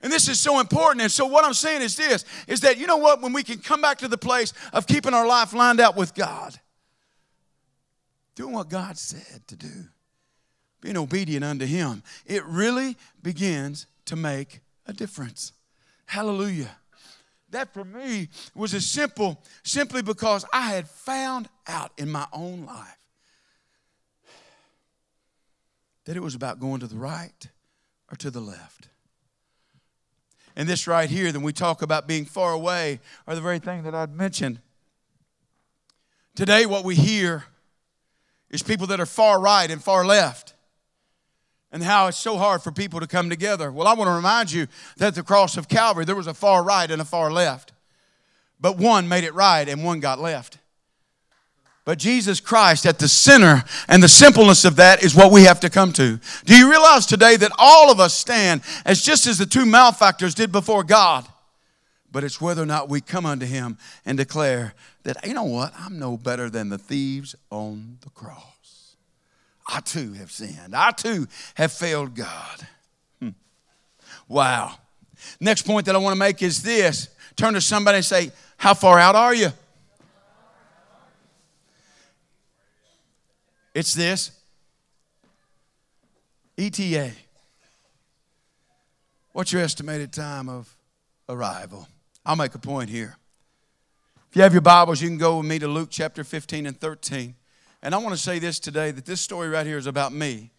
And 0.00 0.10
this 0.10 0.26
is 0.26 0.40
so 0.40 0.60
important. 0.60 1.02
And 1.02 1.12
so 1.12 1.26
what 1.26 1.44
I'm 1.44 1.52
saying 1.52 1.82
is 1.82 1.94
this 1.94 2.24
is 2.48 2.62
that 2.62 2.78
you 2.78 2.86
know 2.86 2.96
what 2.96 3.20
when 3.20 3.34
we 3.34 3.42
can 3.42 3.58
come 3.58 3.82
back 3.82 3.98
to 3.98 4.08
the 4.08 4.16
place 4.16 4.54
of 4.72 4.86
keeping 4.86 5.12
our 5.12 5.26
life 5.26 5.52
lined 5.52 5.78
up 5.78 5.94
with 5.94 6.14
God. 6.14 6.58
Doing 8.34 8.54
what 8.54 8.70
God 8.70 8.96
said 8.96 9.46
to 9.48 9.54
do. 9.54 9.84
Being 10.80 10.96
obedient 10.96 11.44
unto 11.44 11.66
him. 11.66 12.02
It 12.24 12.44
really 12.46 12.96
begins 13.22 13.86
to 14.06 14.16
make 14.16 14.60
a 14.86 14.94
difference. 14.94 15.52
Hallelujah. 16.06 16.76
That 17.54 17.72
for 17.72 17.84
me 17.84 18.30
was 18.52 18.74
as 18.74 18.84
simple 18.84 19.40
simply 19.62 20.02
because 20.02 20.44
I 20.52 20.70
had 20.70 20.88
found 20.88 21.48
out 21.68 21.92
in 21.96 22.10
my 22.10 22.26
own 22.32 22.66
life 22.66 22.98
that 26.04 26.16
it 26.16 26.20
was 26.20 26.34
about 26.34 26.58
going 26.58 26.80
to 26.80 26.88
the 26.88 26.96
right 26.96 27.48
or 28.10 28.16
to 28.16 28.32
the 28.32 28.40
left. 28.40 28.88
And 30.56 30.68
this 30.68 30.88
right 30.88 31.08
here, 31.08 31.30
then 31.30 31.42
we 31.42 31.52
talk 31.52 31.80
about 31.80 32.08
being 32.08 32.24
far 32.24 32.52
away, 32.52 32.98
are 33.24 33.36
the 33.36 33.40
very 33.40 33.60
thing 33.60 33.84
that 33.84 33.94
I'd 33.94 34.16
mentioned. 34.16 34.60
Today, 36.34 36.66
what 36.66 36.84
we 36.84 36.96
hear 36.96 37.44
is 38.50 38.64
people 38.64 38.88
that 38.88 38.98
are 38.98 39.06
far 39.06 39.40
right 39.40 39.70
and 39.70 39.80
far 39.80 40.04
left, 40.04 40.53
and 41.74 41.82
how 41.82 42.06
it's 42.06 42.16
so 42.16 42.38
hard 42.38 42.62
for 42.62 42.70
people 42.70 43.00
to 43.00 43.06
come 43.08 43.28
together. 43.28 43.72
Well, 43.72 43.88
I 43.88 43.94
want 43.94 44.06
to 44.06 44.14
remind 44.14 44.52
you 44.52 44.68
that 44.96 45.08
at 45.08 45.14
the 45.16 45.24
cross 45.24 45.56
of 45.56 45.68
Calvary, 45.68 46.04
there 46.04 46.14
was 46.14 46.28
a 46.28 46.32
far 46.32 46.62
right 46.62 46.88
and 46.88 47.02
a 47.02 47.04
far 47.04 47.32
left, 47.32 47.72
but 48.60 48.78
one 48.78 49.08
made 49.08 49.24
it 49.24 49.34
right 49.34 49.68
and 49.68 49.82
one 49.82 49.98
got 49.98 50.20
left. 50.20 50.58
But 51.84 51.98
Jesus 51.98 52.38
Christ 52.38 52.86
at 52.86 53.00
the 53.00 53.08
center 53.08 53.64
and 53.88 54.00
the 54.00 54.08
simpleness 54.08 54.64
of 54.64 54.76
that 54.76 55.02
is 55.02 55.16
what 55.16 55.32
we 55.32 55.42
have 55.42 55.58
to 55.60 55.68
come 55.68 55.92
to. 55.94 56.20
Do 56.44 56.56
you 56.56 56.70
realize 56.70 57.06
today 57.06 57.36
that 57.36 57.50
all 57.58 57.90
of 57.90 57.98
us 57.98 58.14
stand 58.14 58.62
as 58.86 59.02
just 59.02 59.26
as 59.26 59.38
the 59.38 59.44
two 59.44 59.66
malefactors 59.66 60.36
did 60.36 60.52
before 60.52 60.84
God? 60.84 61.26
But 62.12 62.22
it's 62.22 62.40
whether 62.40 62.62
or 62.62 62.66
not 62.66 62.88
we 62.88 63.00
come 63.00 63.26
unto 63.26 63.46
Him 63.46 63.78
and 64.06 64.16
declare 64.16 64.74
that, 65.02 65.26
you 65.26 65.34
know 65.34 65.42
what, 65.42 65.74
I'm 65.76 65.98
no 65.98 66.16
better 66.16 66.48
than 66.48 66.68
the 66.68 66.78
thieves 66.78 67.34
on 67.50 67.98
the 68.02 68.10
cross. 68.10 68.53
I 69.66 69.80
too 69.80 70.12
have 70.14 70.30
sinned. 70.30 70.74
I 70.74 70.90
too 70.90 71.26
have 71.54 71.72
failed 71.72 72.14
God. 72.14 72.66
Hmm. 73.20 73.30
Wow. 74.28 74.74
Next 75.40 75.62
point 75.62 75.86
that 75.86 75.94
I 75.94 75.98
want 75.98 76.14
to 76.14 76.18
make 76.18 76.42
is 76.42 76.62
this 76.62 77.08
turn 77.36 77.54
to 77.54 77.60
somebody 77.60 77.96
and 77.96 78.04
say, 78.04 78.30
How 78.56 78.74
far 78.74 78.98
out 78.98 79.16
are 79.16 79.34
you? 79.34 79.48
It's 83.74 83.92
this 83.92 84.30
ETA. 86.56 87.10
What's 89.32 89.52
your 89.52 89.62
estimated 89.62 90.12
time 90.12 90.48
of 90.48 90.72
arrival? 91.28 91.88
I'll 92.24 92.36
make 92.36 92.54
a 92.54 92.58
point 92.58 92.88
here. 92.88 93.16
If 94.30 94.36
you 94.36 94.42
have 94.42 94.52
your 94.52 94.62
Bibles, 94.62 95.02
you 95.02 95.08
can 95.08 95.18
go 95.18 95.38
with 95.38 95.46
me 95.46 95.58
to 95.58 95.66
Luke 95.66 95.88
chapter 95.90 96.22
15 96.22 96.66
and 96.66 96.78
13. 96.78 97.34
And 97.84 97.94
I 97.94 97.98
want 97.98 98.16
to 98.16 98.20
say 98.20 98.38
this 98.38 98.58
today 98.58 98.92
that 98.92 99.04
this 99.04 99.20
story 99.20 99.50
right 99.50 99.66
here 99.66 99.76
is 99.76 99.86
about 99.86 100.10
me. 100.10 100.50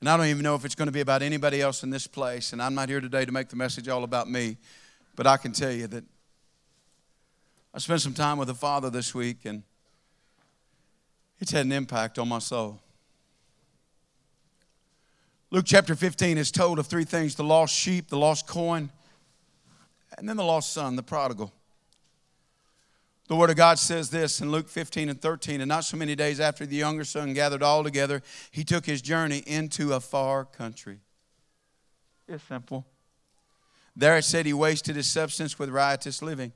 And 0.00 0.08
I 0.08 0.16
don't 0.16 0.28
even 0.28 0.42
know 0.42 0.54
if 0.54 0.64
it's 0.64 0.74
going 0.74 0.86
to 0.86 0.92
be 0.92 1.02
about 1.02 1.20
anybody 1.20 1.60
else 1.60 1.82
in 1.82 1.90
this 1.90 2.06
place. 2.06 2.54
And 2.54 2.62
I'm 2.62 2.74
not 2.74 2.88
here 2.88 3.02
today 3.02 3.26
to 3.26 3.32
make 3.32 3.50
the 3.50 3.56
message 3.56 3.86
all 3.86 4.02
about 4.02 4.26
me. 4.26 4.56
But 5.14 5.26
I 5.26 5.36
can 5.36 5.52
tell 5.52 5.70
you 5.70 5.86
that 5.88 6.04
I 7.74 7.78
spent 7.80 8.00
some 8.00 8.14
time 8.14 8.38
with 8.38 8.48
the 8.48 8.54
Father 8.54 8.88
this 8.88 9.14
week 9.14 9.44
and 9.44 9.62
it's 11.38 11.50
had 11.50 11.66
an 11.66 11.72
impact 11.72 12.18
on 12.18 12.28
my 12.28 12.38
soul. 12.38 12.80
Luke 15.50 15.66
chapter 15.66 15.94
15 15.94 16.38
is 16.38 16.50
told 16.50 16.78
of 16.78 16.86
three 16.86 17.04
things 17.04 17.34
the 17.34 17.44
lost 17.44 17.74
sheep, 17.74 18.08
the 18.08 18.16
lost 18.16 18.46
coin, 18.46 18.90
and 20.16 20.26
then 20.26 20.38
the 20.38 20.44
lost 20.44 20.72
son, 20.72 20.96
the 20.96 21.02
prodigal. 21.02 21.52
The 23.28 23.34
Word 23.34 23.50
of 23.50 23.56
God 23.56 23.78
says 23.78 24.10
this 24.10 24.40
in 24.40 24.52
Luke 24.52 24.68
15 24.68 25.08
and 25.08 25.20
13. 25.20 25.60
And 25.60 25.68
not 25.68 25.84
so 25.84 25.96
many 25.96 26.14
days 26.14 26.38
after 26.38 26.64
the 26.64 26.76
younger 26.76 27.04
son 27.04 27.32
gathered 27.34 27.62
all 27.62 27.82
together, 27.82 28.22
he 28.50 28.62
took 28.62 28.86
his 28.86 29.02
journey 29.02 29.42
into 29.46 29.94
a 29.94 30.00
far 30.00 30.44
country. 30.44 31.00
It's 32.28 32.44
simple. 32.44 32.86
There 33.96 34.16
it 34.16 34.24
said 34.24 34.46
he 34.46 34.52
wasted 34.52 34.94
his 34.96 35.10
substance 35.10 35.58
with 35.58 35.70
riotous 35.70 36.22
living. 36.22 36.52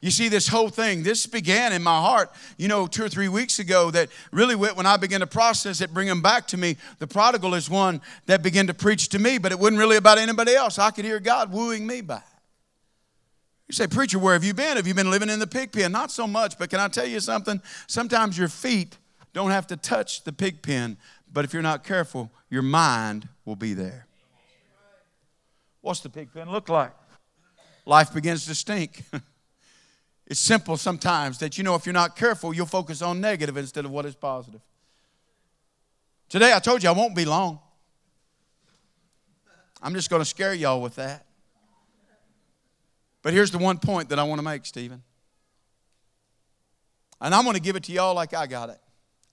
You 0.00 0.10
see, 0.10 0.28
this 0.28 0.48
whole 0.48 0.68
thing, 0.68 1.02
this 1.02 1.26
began 1.26 1.72
in 1.72 1.82
my 1.82 2.00
heart, 2.00 2.30
you 2.58 2.68
know, 2.68 2.86
two 2.86 3.04
or 3.04 3.08
three 3.08 3.28
weeks 3.28 3.58
ago. 3.58 3.90
That 3.90 4.08
really, 4.30 4.54
when 4.54 4.84
I 4.86 4.96
began 4.96 5.20
to 5.20 5.26
process 5.26 5.80
it, 5.80 5.94
bring 5.94 6.06
him 6.06 6.22
back 6.22 6.46
to 6.48 6.56
me. 6.56 6.76
The 6.98 7.06
prodigal 7.06 7.54
is 7.54 7.70
one 7.70 8.00
that 8.26 8.42
began 8.42 8.66
to 8.66 8.74
preach 8.74 9.08
to 9.10 9.18
me, 9.18 9.38
but 9.38 9.52
it 9.52 9.58
wasn't 9.58 9.78
really 9.78 9.96
about 9.96 10.18
anybody 10.18 10.54
else. 10.54 10.78
I 10.78 10.90
could 10.90 11.04
hear 11.04 11.18
God 11.18 11.50
wooing 11.50 11.86
me 11.86 12.02
back. 12.02 12.26
You 13.68 13.72
say, 13.72 13.86
Preacher, 13.86 14.18
where 14.18 14.34
have 14.34 14.44
you 14.44 14.54
been? 14.54 14.76
Have 14.76 14.86
you 14.86 14.94
been 14.94 15.10
living 15.10 15.28
in 15.28 15.38
the 15.38 15.46
pig 15.46 15.72
pen? 15.72 15.90
Not 15.90 16.10
so 16.10 16.26
much, 16.26 16.58
but 16.58 16.70
can 16.70 16.78
I 16.78 16.88
tell 16.88 17.06
you 17.06 17.18
something? 17.20 17.60
Sometimes 17.88 18.38
your 18.38 18.48
feet 18.48 18.96
don't 19.32 19.50
have 19.50 19.66
to 19.68 19.76
touch 19.76 20.22
the 20.22 20.32
pig 20.32 20.62
pen, 20.62 20.96
but 21.32 21.44
if 21.44 21.52
you're 21.52 21.62
not 21.62 21.82
careful, 21.82 22.30
your 22.48 22.62
mind 22.62 23.28
will 23.44 23.56
be 23.56 23.74
there. 23.74 24.06
What's 25.80 26.00
the 26.00 26.08
pig 26.08 26.32
pen 26.32 26.50
look 26.50 26.68
like? 26.68 26.92
Life 27.84 28.14
begins 28.14 28.46
to 28.46 28.54
stink. 28.54 29.02
It's 30.26 30.40
simple 30.40 30.76
sometimes 30.76 31.38
that 31.38 31.56
you 31.56 31.62
know 31.62 31.76
if 31.76 31.86
you're 31.86 31.92
not 31.92 32.16
careful, 32.16 32.52
you'll 32.52 32.66
focus 32.66 33.00
on 33.00 33.20
negative 33.20 33.56
instead 33.56 33.84
of 33.84 33.92
what 33.92 34.04
is 34.06 34.16
positive. 34.16 34.60
Today, 36.28 36.52
I 36.52 36.58
told 36.58 36.82
you 36.82 36.88
I 36.88 36.92
won't 36.92 37.14
be 37.14 37.24
long. 37.24 37.60
I'm 39.80 39.94
just 39.94 40.10
going 40.10 40.20
to 40.20 40.26
scare 40.26 40.52
y'all 40.52 40.82
with 40.82 40.96
that. 40.96 41.26
But 43.26 43.34
here's 43.34 43.50
the 43.50 43.58
one 43.58 43.78
point 43.78 44.10
that 44.10 44.20
I 44.20 44.22
want 44.22 44.38
to 44.38 44.44
make, 44.44 44.64
Stephen. 44.64 45.02
And 47.20 47.34
I'm 47.34 47.42
going 47.42 47.56
to 47.56 47.60
give 47.60 47.74
it 47.74 47.82
to 47.82 47.92
y'all 47.92 48.14
like 48.14 48.32
I 48.34 48.46
got 48.46 48.70
it. 48.70 48.78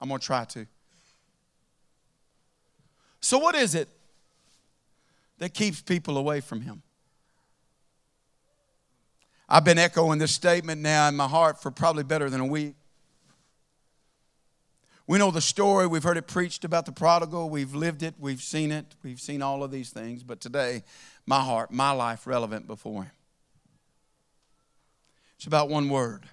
I'm 0.02 0.10
going 0.10 0.20
to 0.20 0.26
try 0.26 0.46
to. 0.46 0.66
So, 3.22 3.38
what 3.38 3.54
is 3.54 3.76
it 3.76 3.88
that 5.38 5.54
keeps 5.54 5.80
people 5.80 6.18
away 6.18 6.42
from 6.42 6.62
Him? 6.62 6.82
I've 9.48 9.64
been 9.64 9.78
echoing 9.78 10.18
this 10.18 10.32
statement 10.32 10.82
now 10.82 11.08
in 11.08 11.16
my 11.16 11.28
heart 11.28 11.62
for 11.62 11.70
probably 11.70 12.02
better 12.04 12.32
than 12.32 12.42
a 12.42 12.48
week. 12.48 12.74
We 15.06 15.20
know 15.20 15.30
the 15.30 15.40
story, 15.40 15.86
we've 15.86 16.02
heard 16.02 16.18
it 16.18 16.26
preached 16.26 16.66
about 16.66 16.88
the 16.88 16.94
prodigal, 16.94 17.48
we've 17.52 17.76
lived 17.76 18.02
it, 18.02 18.16
we've 18.18 18.42
seen 18.42 18.72
it, 18.72 18.96
we've 19.04 19.22
seen 19.22 19.44
all 19.44 19.64
of 19.64 19.70
these 19.70 19.92
things, 19.92 20.24
but 20.24 20.42
today, 20.42 20.82
my 21.28 21.42
heart, 21.42 21.70
my 21.70 21.92
life 21.92 22.26
relevant 22.26 22.66
before 22.66 23.04
Him. 23.04 23.12
It's 25.44 25.48
about 25.50 25.68
one 25.68 25.90
word. 25.90 26.24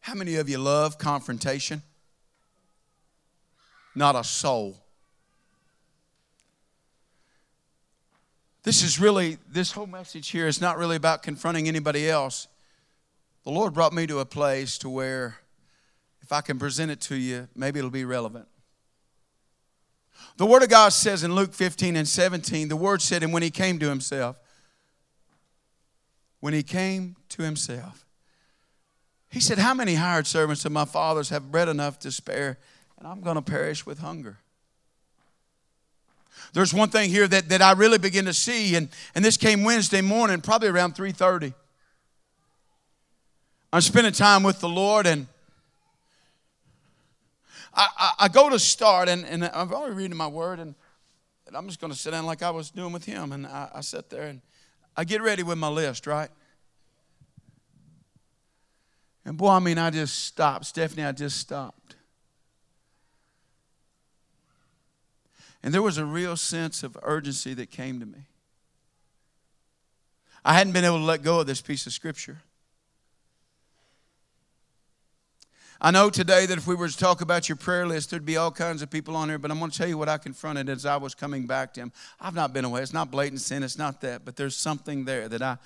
How 0.00 0.14
many 0.14 0.34
of 0.34 0.48
you 0.48 0.58
love 0.58 0.98
confrontation? 0.98 1.82
Not 3.94 4.16
a 4.16 4.24
soul. 4.24 4.76
This 8.64 8.82
is 8.82 8.98
really, 8.98 9.38
this 9.48 9.70
whole 9.70 9.86
message 9.86 10.30
here 10.30 10.48
is 10.48 10.60
not 10.60 10.78
really 10.78 10.96
about 10.96 11.22
confronting 11.22 11.68
anybody 11.68 12.10
else. 12.10 12.48
The 13.44 13.50
Lord 13.50 13.72
brought 13.72 13.92
me 13.92 14.08
to 14.08 14.18
a 14.18 14.26
place 14.26 14.78
to 14.78 14.88
where 14.90 15.36
if 16.22 16.32
I 16.32 16.40
can 16.40 16.58
present 16.58 16.90
it 16.90 17.00
to 17.02 17.14
you, 17.14 17.46
maybe 17.54 17.78
it'll 17.78 17.88
be 17.88 18.04
relevant. 18.04 18.48
The 20.38 20.46
Word 20.46 20.64
of 20.64 20.70
God 20.70 20.88
says 20.88 21.22
in 21.22 21.36
Luke 21.36 21.54
15 21.54 21.94
and 21.94 22.08
17, 22.08 22.66
the 22.66 22.74
Word 22.74 23.00
said, 23.00 23.22
and 23.22 23.32
when 23.32 23.44
he 23.44 23.50
came 23.52 23.78
to 23.78 23.88
himself, 23.88 24.40
when 26.40 26.54
he 26.54 26.62
came 26.62 27.16
to 27.30 27.42
himself, 27.42 28.04
he 29.30 29.40
said, 29.40 29.58
How 29.58 29.74
many 29.74 29.94
hired 29.94 30.26
servants 30.26 30.64
of 30.64 30.72
my 30.72 30.84
father's 30.84 31.28
have 31.28 31.50
bread 31.50 31.68
enough 31.68 31.98
to 32.00 32.10
spare, 32.10 32.58
and 32.98 33.06
I'm 33.06 33.20
going 33.20 33.36
to 33.36 33.42
perish 33.42 33.86
with 33.86 34.00
hunger? 34.00 34.38
There's 36.52 36.74
one 36.74 36.88
thing 36.88 37.10
here 37.10 37.28
that, 37.28 37.48
that 37.48 37.62
I 37.62 37.72
really 37.72 37.98
begin 37.98 38.24
to 38.24 38.34
see, 38.34 38.74
and, 38.74 38.88
and 39.14 39.24
this 39.24 39.36
came 39.36 39.62
Wednesday 39.62 40.00
morning, 40.00 40.40
probably 40.40 40.68
around 40.68 40.94
3:30. 40.94 41.54
I'm 43.72 43.80
spending 43.82 44.12
time 44.12 44.42
with 44.42 44.58
the 44.58 44.68
Lord, 44.68 45.06
and 45.06 45.28
I, 47.72 47.86
I, 47.96 48.12
I 48.20 48.28
go 48.28 48.50
to 48.50 48.58
start, 48.58 49.08
and, 49.08 49.24
and 49.24 49.44
I'm 49.44 49.72
already 49.72 49.94
reading 49.94 50.16
my 50.16 50.26
word, 50.26 50.58
and, 50.58 50.74
and 51.46 51.56
I'm 51.56 51.68
just 51.68 51.80
going 51.80 51.92
to 51.92 51.98
sit 51.98 52.10
down 52.10 52.26
like 52.26 52.42
I 52.42 52.50
was 52.50 52.70
doing 52.70 52.92
with 52.92 53.04
him. 53.04 53.30
And 53.30 53.46
I, 53.46 53.70
I 53.76 53.80
sit 53.80 54.10
there, 54.10 54.24
and 54.24 54.40
I 54.96 55.04
get 55.04 55.22
ready 55.22 55.42
with 55.42 55.58
my 55.58 55.68
list, 55.68 56.06
right? 56.06 56.30
And 59.24 59.36
boy, 59.36 59.50
I 59.50 59.58
mean, 59.58 59.78
I 59.78 59.90
just 59.90 60.24
stopped. 60.24 60.66
Stephanie, 60.66 61.04
I 61.04 61.12
just 61.12 61.38
stopped. 61.38 61.96
And 65.62 65.74
there 65.74 65.82
was 65.82 65.98
a 65.98 66.04
real 66.04 66.36
sense 66.36 66.82
of 66.82 66.96
urgency 67.02 67.54
that 67.54 67.70
came 67.70 68.00
to 68.00 68.06
me. 68.06 68.26
I 70.44 70.54
hadn't 70.54 70.72
been 70.72 70.84
able 70.84 70.98
to 70.98 71.04
let 71.04 71.22
go 71.22 71.40
of 71.40 71.46
this 71.46 71.60
piece 71.60 71.86
of 71.86 71.92
scripture. 71.92 72.38
I 75.82 75.90
know 75.90 76.10
today 76.10 76.44
that 76.44 76.58
if 76.58 76.66
we 76.66 76.74
were 76.74 76.88
to 76.88 76.96
talk 76.96 77.22
about 77.22 77.48
your 77.48 77.56
prayer 77.56 77.86
list, 77.86 78.10
there'd 78.10 78.26
be 78.26 78.36
all 78.36 78.50
kinds 78.50 78.82
of 78.82 78.90
people 78.90 79.16
on 79.16 79.30
here, 79.30 79.38
but 79.38 79.50
I'm 79.50 79.58
going 79.58 79.70
to 79.70 79.78
tell 79.78 79.88
you 79.88 79.96
what 79.96 80.10
I 80.10 80.18
confronted 80.18 80.68
as 80.68 80.84
I 80.84 80.98
was 80.98 81.14
coming 81.14 81.46
back 81.46 81.72
to 81.74 81.80
Him. 81.80 81.92
I've 82.20 82.34
not 82.34 82.52
been 82.52 82.66
away. 82.66 82.82
It's 82.82 82.92
not 82.92 83.10
blatant 83.10 83.40
sin, 83.40 83.62
it's 83.62 83.78
not 83.78 84.02
that, 84.02 84.26
but 84.26 84.36
there's 84.36 84.54
something 84.54 85.06
there 85.06 85.26
that 85.28 85.40
I, 85.40 85.56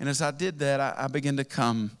and 0.00 0.08
as 0.08 0.20
I 0.22 0.32
did 0.32 0.58
that, 0.58 0.80
I, 0.80 0.94
I 0.98 1.06
began 1.06 1.36
to 1.36 1.44
come. 1.44 1.92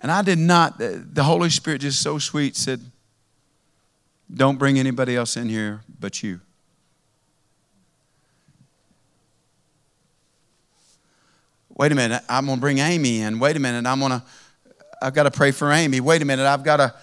And 0.00 0.10
I 0.10 0.22
did 0.22 0.38
not, 0.38 0.78
the 0.78 1.22
Holy 1.22 1.50
Spirit 1.50 1.82
just 1.82 2.02
so 2.02 2.18
sweet 2.18 2.56
said, 2.56 2.80
Don't 4.34 4.58
bring 4.58 4.80
anybody 4.80 5.14
else 5.14 5.36
in 5.36 5.48
here 5.48 5.82
but 6.00 6.24
you. 6.24 6.40
Wait 11.68 11.92
a 11.92 11.94
minute, 11.94 12.22
I'm 12.28 12.46
going 12.46 12.58
to 12.58 12.60
bring 12.60 12.78
Amy 12.78 13.20
in. 13.20 13.38
Wait 13.38 13.56
a 13.56 13.60
minute, 13.60 13.86
I'm 13.86 14.00
going 14.00 14.12
to 14.12 14.22
I've 15.00 15.14
got 15.14 15.24
to 15.24 15.30
pray 15.30 15.50
for 15.50 15.72
Amy. 15.72 16.00
Wait 16.00 16.22
a 16.22 16.24
minute, 16.24 16.46
I've 16.46 16.64
got 16.64 16.76
to, 16.76 16.94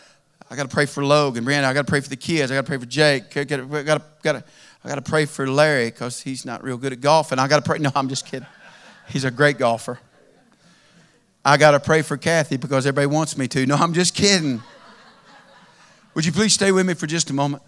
I 0.49 0.55
got 0.55 0.69
to 0.69 0.73
pray 0.73 0.85
for 0.85 1.03
Logan, 1.03 1.45
Brianna. 1.45 1.65
I 1.65 1.73
got 1.73 1.85
to 1.85 1.89
pray 1.89 1.99
for 1.99 2.09
the 2.09 2.15
kids. 2.15 2.51
I 2.51 2.55
got 2.55 2.61
to 2.61 2.67
pray 2.67 2.77
for 2.77 2.85
Jake. 2.85 3.35
I 3.35 3.43
got 3.43 3.57
to, 3.57 3.65
got 3.83 4.33
to, 4.33 4.43
I 4.83 4.87
got 4.87 4.95
to 4.95 5.01
pray 5.01 5.25
for 5.25 5.47
Larry 5.47 5.85
because 5.85 6.21
he's 6.21 6.45
not 6.45 6.63
real 6.63 6.77
good 6.77 6.93
at 6.93 7.01
golfing. 7.01 7.39
I 7.39 7.47
got 7.47 7.63
to 7.63 7.69
pray. 7.69 7.79
No, 7.81 7.91
I'm 7.95 8.09
just 8.09 8.25
kidding. 8.25 8.47
He's 9.09 9.23
a 9.23 9.31
great 9.31 9.57
golfer. 9.57 9.99
I 11.43 11.57
got 11.57 11.71
to 11.71 11.79
pray 11.79 12.01
for 12.01 12.17
Kathy 12.17 12.57
because 12.57 12.85
everybody 12.85 13.07
wants 13.07 13.37
me 13.37 13.47
to. 13.49 13.65
No, 13.65 13.75
I'm 13.75 13.93
just 13.93 14.13
kidding. 14.13 14.61
Would 16.13 16.25
you 16.25 16.31
please 16.31 16.53
stay 16.53 16.71
with 16.71 16.85
me 16.85 16.93
for 16.93 17.07
just 17.07 17.29
a 17.29 17.33
moment? 17.33 17.63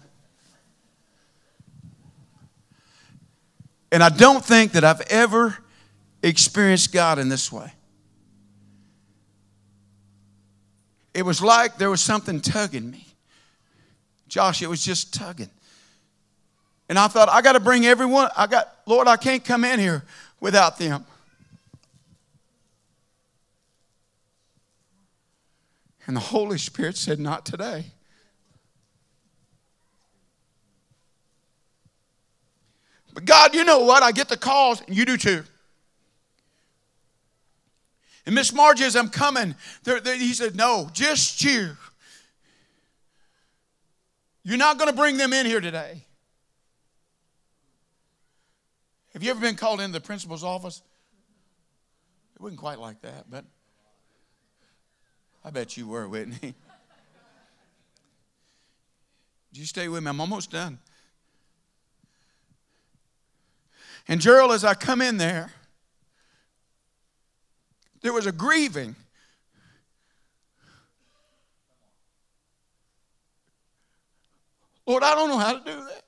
And 3.92 4.02
I 4.02 4.08
don't 4.08 4.44
think 4.44 4.72
that 4.72 4.84
I've 4.84 5.00
ever 5.02 5.56
experienced 6.22 6.92
God 6.92 7.18
in 7.18 7.28
this 7.28 7.50
way. 7.50 7.72
It 11.12 11.24
was 11.24 11.42
like 11.42 11.76
there 11.76 11.90
was 11.90 12.00
something 12.00 12.40
tugging 12.40 12.90
me. 12.90 13.06
Josh, 14.28 14.62
it 14.62 14.68
was 14.68 14.84
just 14.84 15.12
tugging. 15.12 15.50
And 16.88 16.98
I 16.98 17.08
thought, 17.08 17.28
I 17.28 17.42
got 17.42 17.52
to 17.52 17.60
bring 17.60 17.86
everyone. 17.86 18.30
I 18.36 18.46
got, 18.46 18.68
Lord, 18.86 19.08
I 19.08 19.16
can't 19.16 19.44
come 19.44 19.64
in 19.64 19.78
here 19.78 20.04
without 20.40 20.78
them. 20.78 21.04
And 26.06 26.16
the 26.16 26.20
Holy 26.20 26.58
Spirit 26.58 26.96
said, 26.96 27.20
Not 27.20 27.46
today. 27.46 27.86
But 33.14 33.24
God, 33.24 33.54
you 33.54 33.64
know 33.64 33.80
what? 33.80 34.02
I 34.02 34.12
get 34.12 34.28
the 34.28 34.36
calls, 34.36 34.80
and 34.82 34.96
you 34.96 35.04
do 35.04 35.16
too. 35.16 35.44
And 38.30 38.36
Miss 38.36 38.52
Margie, 38.52 38.84
as 38.84 38.94
I'm 38.94 39.08
coming, 39.08 39.56
they're, 39.82 39.98
they're, 39.98 40.16
he 40.16 40.34
said, 40.34 40.54
No, 40.54 40.88
just 40.92 41.42
you. 41.42 41.70
You're 44.44 44.56
not 44.56 44.78
going 44.78 44.88
to 44.88 44.96
bring 44.96 45.16
them 45.16 45.32
in 45.32 45.46
here 45.46 45.60
today. 45.60 46.04
Have 49.14 49.24
you 49.24 49.32
ever 49.32 49.40
been 49.40 49.56
called 49.56 49.80
into 49.80 49.94
the 49.94 50.00
principal's 50.00 50.44
office? 50.44 50.80
It 52.36 52.40
wasn't 52.40 52.60
quite 52.60 52.78
like 52.78 53.02
that, 53.02 53.28
but 53.28 53.44
I 55.44 55.50
bet 55.50 55.76
you 55.76 55.88
were, 55.88 56.08
Whitney. 56.08 56.54
you 59.50 59.64
stay 59.64 59.88
with 59.88 60.04
me? 60.04 60.08
I'm 60.08 60.20
almost 60.20 60.52
done. 60.52 60.78
And 64.06 64.20
Gerald, 64.20 64.52
as 64.52 64.62
I 64.62 64.74
come 64.74 65.02
in 65.02 65.16
there, 65.16 65.50
there 68.02 68.12
was 68.12 68.26
a 68.26 68.32
grieving. 68.32 68.96
Lord, 74.86 75.02
I 75.02 75.14
don't 75.14 75.28
know 75.28 75.38
how 75.38 75.58
to 75.58 75.64
do 75.64 75.84
that. 75.84 76.02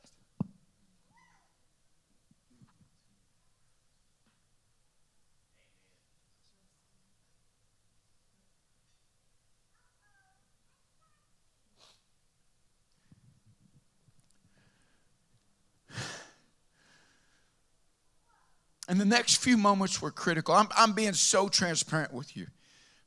And 18.92 19.00
the 19.00 19.06
next 19.06 19.36
few 19.36 19.56
moments 19.56 20.02
were 20.02 20.10
critical. 20.10 20.54
I'm, 20.54 20.68
I'm 20.76 20.92
being 20.92 21.14
so 21.14 21.48
transparent 21.48 22.12
with 22.12 22.36
you. 22.36 22.48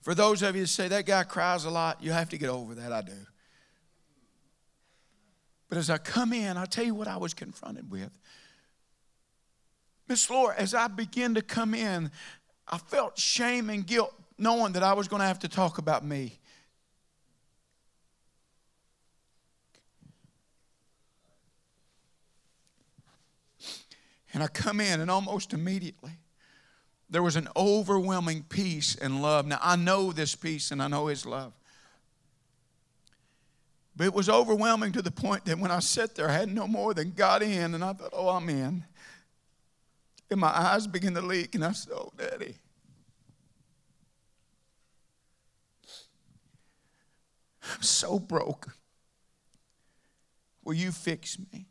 For 0.01 0.15
those 0.15 0.41
of 0.41 0.55
you 0.55 0.63
who 0.63 0.65
say 0.65 0.87
that 0.87 1.05
guy 1.05 1.21
cries 1.21 1.63
a 1.63 1.69
lot, 1.69 2.01
you 2.01 2.11
have 2.11 2.27
to 2.29 2.39
get 2.39 2.49
over 2.49 2.73
that. 2.73 2.91
I 2.91 3.03
do. 3.03 3.13
But 5.69 5.77
as 5.77 5.91
I 5.91 5.99
come 5.99 6.33
in, 6.33 6.57
I'll 6.57 6.65
tell 6.65 6.85
you 6.85 6.95
what 6.95 7.07
I 7.07 7.17
was 7.17 7.35
confronted 7.35 7.91
with. 7.91 8.09
Miss 10.07 10.27
Laura, 10.27 10.55
as 10.57 10.73
I 10.73 10.87
began 10.87 11.35
to 11.35 11.43
come 11.43 11.75
in, 11.75 12.09
I 12.67 12.79
felt 12.79 13.19
shame 13.19 13.69
and 13.69 13.85
guilt 13.85 14.11
knowing 14.39 14.73
that 14.73 14.81
I 14.81 14.93
was 14.93 15.07
going 15.07 15.19
to 15.19 15.27
have 15.27 15.37
to 15.41 15.47
talk 15.47 15.77
about 15.77 16.03
me. 16.03 16.39
And 24.35 24.43
I 24.43 24.47
come 24.47 24.81
in, 24.81 24.99
and 24.99 25.09
almost 25.09 25.53
immediately, 25.53 26.11
there 27.09 27.23
was 27.23 27.37
an 27.37 27.47
overwhelming 27.55 28.43
peace 28.43 28.93
and 28.93 29.21
love. 29.21 29.47
Now, 29.47 29.59
I 29.61 29.77
know 29.77 30.11
this 30.11 30.35
peace 30.35 30.71
and 30.71 30.83
I 30.83 30.89
know 30.89 31.07
His 31.07 31.25
love. 31.25 31.53
But 33.95 34.07
it 34.07 34.13
was 34.13 34.27
overwhelming 34.27 34.91
to 34.91 35.01
the 35.01 35.09
point 35.09 35.45
that 35.45 35.57
when 35.57 35.71
I 35.71 35.79
sat 35.79 36.15
there, 36.15 36.29
I 36.29 36.33
had 36.33 36.53
no 36.53 36.67
more 36.67 36.93
than 36.93 37.11
got 37.11 37.43
in, 37.43 37.75
and 37.75 37.81
I 37.81 37.93
thought, 37.93 38.09
oh, 38.11 38.27
I'm 38.27 38.49
in. 38.49 38.83
And 40.29 40.41
my 40.41 40.49
eyes 40.49 40.85
began 40.85 41.13
to 41.13 41.21
leak, 41.21 41.55
and 41.55 41.63
I 41.63 41.71
said, 41.71 41.93
oh, 41.95 42.11
Daddy. 42.17 42.55
I'm 47.73 47.81
so 47.81 48.19
broke. 48.19 48.75
Will 50.65 50.73
you 50.73 50.91
fix 50.91 51.39
me? 51.39 51.67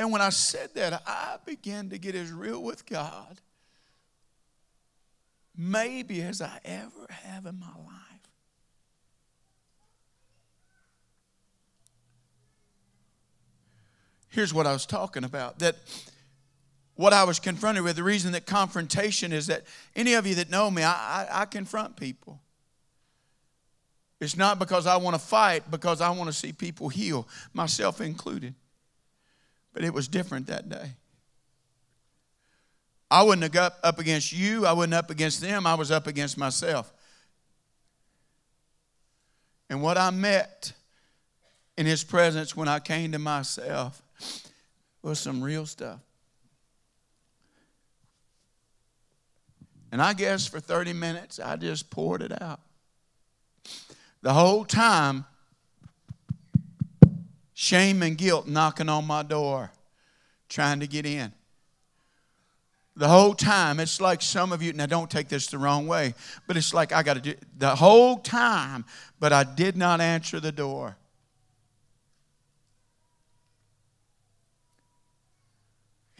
And 0.00 0.10
when 0.10 0.22
I 0.22 0.30
said 0.30 0.70
that, 0.76 1.02
I 1.06 1.36
began 1.44 1.90
to 1.90 1.98
get 1.98 2.14
as 2.14 2.32
real 2.32 2.62
with 2.62 2.86
God, 2.86 3.38
maybe 5.54 6.22
as 6.22 6.40
I 6.40 6.58
ever 6.64 7.06
have 7.10 7.44
in 7.44 7.60
my 7.60 7.66
life. 7.66 8.30
Here's 14.30 14.54
what 14.54 14.66
I 14.66 14.72
was 14.72 14.86
talking 14.86 15.22
about 15.22 15.58
that 15.58 15.76
what 16.94 17.12
I 17.12 17.24
was 17.24 17.38
confronted 17.38 17.84
with, 17.84 17.96
the 17.96 18.02
reason 18.02 18.32
that 18.32 18.46
confrontation 18.46 19.34
is 19.34 19.48
that 19.48 19.64
any 19.94 20.14
of 20.14 20.26
you 20.26 20.34
that 20.36 20.48
know 20.48 20.70
me, 20.70 20.82
I, 20.82 20.92
I, 20.92 21.42
I 21.42 21.44
confront 21.44 21.96
people. 21.96 22.40
It's 24.18 24.34
not 24.34 24.58
because 24.58 24.86
I 24.86 24.96
want 24.96 25.14
to 25.14 25.20
fight, 25.20 25.70
because 25.70 26.00
I 26.00 26.08
want 26.08 26.30
to 26.30 26.32
see 26.34 26.54
people 26.54 26.88
heal, 26.88 27.28
myself 27.52 28.00
included. 28.00 28.54
But 29.72 29.84
it 29.84 29.94
was 29.94 30.08
different 30.08 30.46
that 30.48 30.68
day. 30.68 30.92
I 33.10 33.22
wasn't 33.22 33.56
up, 33.56 33.78
up 33.82 33.98
against 33.98 34.32
you, 34.32 34.66
I 34.66 34.72
wasn't 34.72 34.94
up 34.94 35.10
against 35.10 35.40
them, 35.40 35.66
I 35.66 35.74
was 35.74 35.90
up 35.90 36.06
against 36.06 36.38
myself. 36.38 36.92
And 39.68 39.82
what 39.82 39.98
I 39.98 40.10
met 40.10 40.72
in 41.76 41.86
his 41.86 42.04
presence 42.04 42.56
when 42.56 42.68
I 42.68 42.78
came 42.78 43.12
to 43.12 43.18
myself 43.18 44.02
was 45.02 45.18
some 45.18 45.42
real 45.42 45.66
stuff. 45.66 46.00
And 49.92 50.00
I 50.00 50.12
guess 50.12 50.46
for 50.46 50.60
30 50.60 50.92
minutes, 50.92 51.40
I 51.40 51.56
just 51.56 51.90
poured 51.90 52.22
it 52.22 52.40
out. 52.40 52.60
The 54.22 54.32
whole 54.32 54.64
time, 54.64 55.24
shame 57.60 58.02
and 58.02 58.16
guilt 58.16 58.46
knocking 58.48 58.88
on 58.88 59.06
my 59.06 59.22
door, 59.22 59.70
trying 60.48 60.80
to 60.80 60.86
get 60.86 61.04
in. 61.04 61.30
The 62.96 63.06
whole 63.06 63.34
time, 63.34 63.78
it's 63.80 64.00
like 64.00 64.22
some 64.22 64.50
of 64.50 64.62
you, 64.62 64.72
now 64.72 64.86
don't 64.86 65.10
take 65.10 65.28
this 65.28 65.46
the 65.48 65.58
wrong 65.58 65.86
way, 65.86 66.14
but 66.46 66.56
it's 66.56 66.72
like 66.72 66.90
I 66.90 67.02
got 67.02 67.14
to 67.14 67.20
do 67.20 67.34
the 67.58 67.76
whole 67.76 68.16
time, 68.16 68.86
but 69.20 69.34
I 69.34 69.44
did 69.44 69.76
not 69.76 70.00
answer 70.00 70.40
the 70.40 70.50
door. 70.50 70.96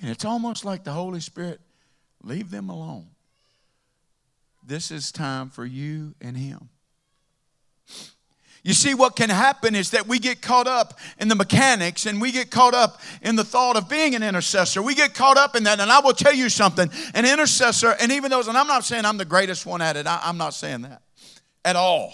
And 0.02 0.10
it's 0.10 0.26
almost 0.26 0.66
like 0.66 0.84
the 0.84 0.92
Holy 0.92 1.20
Spirit, 1.20 1.58
leave 2.22 2.50
them 2.50 2.68
alone. 2.68 3.06
This 4.62 4.90
is 4.90 5.10
time 5.10 5.48
for 5.48 5.64
you 5.64 6.14
and 6.20 6.36
Him. 6.36 6.68
You 8.62 8.74
see, 8.74 8.94
what 8.94 9.16
can 9.16 9.30
happen 9.30 9.74
is 9.74 9.90
that 9.90 10.06
we 10.06 10.18
get 10.18 10.42
caught 10.42 10.66
up 10.66 10.98
in 11.18 11.28
the 11.28 11.34
mechanics 11.34 12.04
and 12.04 12.20
we 12.20 12.30
get 12.30 12.50
caught 12.50 12.74
up 12.74 13.00
in 13.22 13.36
the 13.36 13.44
thought 13.44 13.76
of 13.76 13.88
being 13.88 14.14
an 14.14 14.22
intercessor. 14.22 14.82
We 14.82 14.94
get 14.94 15.14
caught 15.14 15.38
up 15.38 15.56
in 15.56 15.64
that. 15.64 15.80
And 15.80 15.90
I 15.90 16.00
will 16.00 16.12
tell 16.12 16.34
you 16.34 16.50
something 16.50 16.90
an 17.14 17.24
intercessor, 17.24 17.96
and 18.00 18.12
even 18.12 18.30
those, 18.30 18.48
and 18.48 18.58
I'm 18.58 18.66
not 18.66 18.84
saying 18.84 19.06
I'm 19.06 19.16
the 19.16 19.24
greatest 19.24 19.64
one 19.64 19.80
at 19.80 19.96
it, 19.96 20.06
I, 20.06 20.20
I'm 20.22 20.36
not 20.36 20.52
saying 20.52 20.82
that 20.82 21.02
at 21.64 21.76
all. 21.76 22.12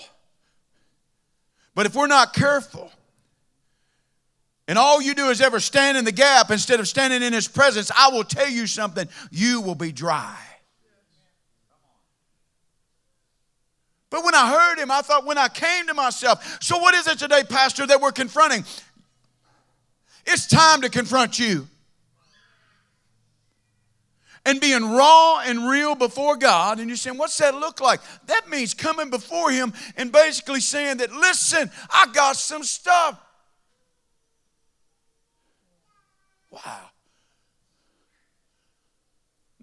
But 1.74 1.86
if 1.86 1.94
we're 1.94 2.06
not 2.06 2.32
careful, 2.32 2.90
and 4.68 4.78
all 4.78 5.00
you 5.00 5.14
do 5.14 5.28
is 5.28 5.40
ever 5.40 5.60
stand 5.60 5.98
in 5.98 6.04
the 6.04 6.12
gap 6.12 6.50
instead 6.50 6.80
of 6.80 6.88
standing 6.88 7.22
in 7.22 7.32
His 7.32 7.48
presence, 7.48 7.90
I 7.96 8.08
will 8.08 8.24
tell 8.24 8.48
you 8.48 8.66
something, 8.66 9.08
you 9.30 9.60
will 9.60 9.74
be 9.74 9.92
dry. 9.92 10.36
But 14.10 14.24
when 14.24 14.34
I 14.34 14.48
heard 14.48 14.78
him, 14.78 14.90
I 14.90 15.02
thought, 15.02 15.26
when 15.26 15.38
I 15.38 15.48
came 15.48 15.86
to 15.88 15.94
myself, 15.94 16.58
so 16.62 16.78
what 16.78 16.94
is 16.94 17.06
it 17.08 17.18
today, 17.18 17.42
Pastor, 17.42 17.86
that 17.86 18.00
we're 18.00 18.12
confronting? 18.12 18.64
It's 20.24 20.46
time 20.46 20.82
to 20.82 20.88
confront 20.88 21.38
you. 21.38 21.66
And 24.44 24.60
being 24.60 24.92
raw 24.92 25.40
and 25.40 25.68
real 25.68 25.96
before 25.96 26.36
God, 26.36 26.78
and 26.78 26.88
you're 26.88 26.96
saying, 26.96 27.18
what's 27.18 27.36
that 27.38 27.54
look 27.56 27.80
like? 27.80 28.00
That 28.26 28.48
means 28.48 28.74
coming 28.74 29.10
before 29.10 29.50
Him 29.50 29.72
and 29.96 30.12
basically 30.12 30.60
saying 30.60 30.98
that, 30.98 31.10
listen, 31.12 31.68
I 31.90 32.06
got 32.12 32.36
some 32.36 32.62
stuff. 32.62 33.20
Wow. 36.50 36.90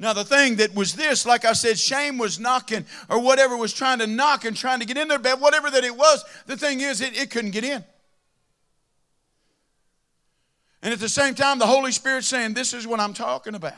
Now, 0.04 0.12
the 0.12 0.26
thing 0.26 0.58
that 0.58 0.76
was 0.76 0.96
this, 0.96 1.26
like 1.26 1.46
I 1.46 1.54
said, 1.54 1.80
shame 1.80 2.18
was 2.18 2.38
knocking, 2.38 2.86
or 3.10 3.22
whatever 3.22 3.56
was 3.56 3.72
trying 3.72 4.00
to 4.00 4.06
knock 4.06 4.44
and 4.44 4.54
trying 4.54 4.82
to 4.82 4.86
get 4.86 4.98
in 4.98 5.08
there, 5.08 5.18
but 5.18 5.40
whatever 5.40 5.72
that 5.72 5.86
it 5.86 5.96
was, 5.96 6.26
the 6.46 6.58
thing 6.58 6.82
is, 6.82 7.00
it, 7.00 7.18
it 7.18 7.32
couldn't 7.32 7.52
get 7.52 7.64
in. 7.64 7.82
And 10.82 10.94
at 10.94 11.00
the 11.00 11.08
same 11.08 11.36
time, 11.36 11.58
the 11.58 11.66
Holy 11.66 11.94
Spirit 11.94 12.26
saying, 12.26 12.54
This 12.54 12.74
is 12.74 12.86
what 12.86 13.00
I'm 13.00 13.14
talking 13.14 13.56
about. 13.56 13.78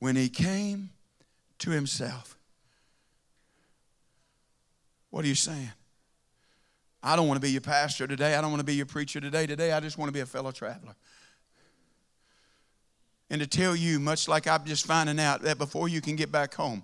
When 0.00 0.14
he 0.14 0.28
came 0.28 0.90
to 1.60 1.70
himself, 1.70 2.36
what 5.08 5.24
are 5.24 5.28
you 5.28 5.34
saying? 5.34 5.72
I 7.02 7.16
don't 7.16 7.26
want 7.26 7.40
to 7.40 7.46
be 7.46 7.52
your 7.52 7.62
pastor 7.62 8.06
today. 8.06 8.34
I 8.34 8.42
don't 8.42 8.50
want 8.50 8.60
to 8.60 8.66
be 8.66 8.74
your 8.74 8.84
preacher 8.84 9.18
today. 9.18 9.46
Today, 9.46 9.72
I 9.72 9.80
just 9.80 9.96
want 9.96 10.10
to 10.10 10.12
be 10.12 10.20
a 10.20 10.26
fellow 10.26 10.50
traveler 10.50 10.94
and 13.30 13.40
to 13.40 13.46
tell 13.46 13.76
you, 13.76 14.00
much 14.00 14.28
like 14.28 14.46
I'm 14.46 14.64
just 14.64 14.86
finding 14.86 15.20
out, 15.20 15.42
that 15.42 15.58
before 15.58 15.88
you 15.88 16.00
can 16.00 16.16
get 16.16 16.32
back 16.32 16.54
home 16.54 16.82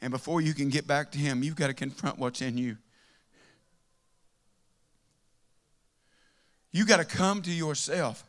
and 0.00 0.10
before 0.10 0.40
you 0.40 0.54
can 0.54 0.70
get 0.70 0.86
back 0.86 1.12
to 1.12 1.18
Him, 1.18 1.42
you've 1.42 1.56
got 1.56 1.68
to 1.68 1.74
confront 1.74 2.18
what's 2.18 2.42
in 2.42 2.58
you. 2.58 2.76
You've 6.72 6.88
got 6.88 6.98
to 6.98 7.04
come 7.04 7.42
to 7.42 7.50
yourself. 7.50 8.24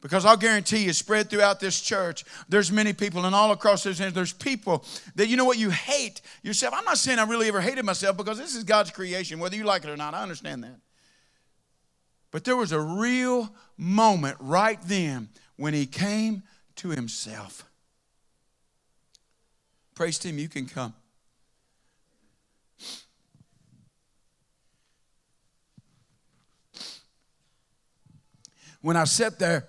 Because 0.00 0.24
I'll 0.24 0.36
guarantee 0.36 0.78
you, 0.78 0.92
spread 0.92 1.30
throughout 1.30 1.60
this 1.60 1.80
church, 1.80 2.24
there's 2.48 2.72
many 2.72 2.92
people, 2.92 3.24
and 3.24 3.36
all 3.36 3.52
across 3.52 3.84
this, 3.84 3.98
there's 3.98 4.32
people 4.32 4.84
that 5.14 5.28
you 5.28 5.36
know 5.36 5.44
what 5.44 5.58
you 5.58 5.70
hate 5.70 6.22
yourself. 6.42 6.74
I'm 6.76 6.84
not 6.84 6.98
saying 6.98 7.20
I 7.20 7.24
really 7.24 7.46
ever 7.46 7.60
hated 7.60 7.84
myself 7.84 8.16
because 8.16 8.36
this 8.36 8.56
is 8.56 8.64
God's 8.64 8.90
creation, 8.90 9.38
whether 9.38 9.54
you 9.54 9.62
like 9.62 9.84
it 9.84 9.90
or 9.90 9.96
not. 9.96 10.12
I 10.12 10.22
understand 10.22 10.64
that. 10.64 10.76
But 12.32 12.44
there 12.44 12.56
was 12.56 12.72
a 12.72 12.80
real 12.80 13.54
moment 13.76 14.38
right 14.40 14.80
then 14.82 15.28
when 15.56 15.74
he 15.74 15.86
came 15.86 16.42
to 16.76 16.88
himself. 16.88 17.64
Praise 19.94 20.18
Team, 20.18 20.38
you 20.38 20.48
can 20.48 20.66
come. 20.66 20.94
When 28.80 28.96
I 28.96 29.04
sat 29.04 29.38
there, 29.38 29.68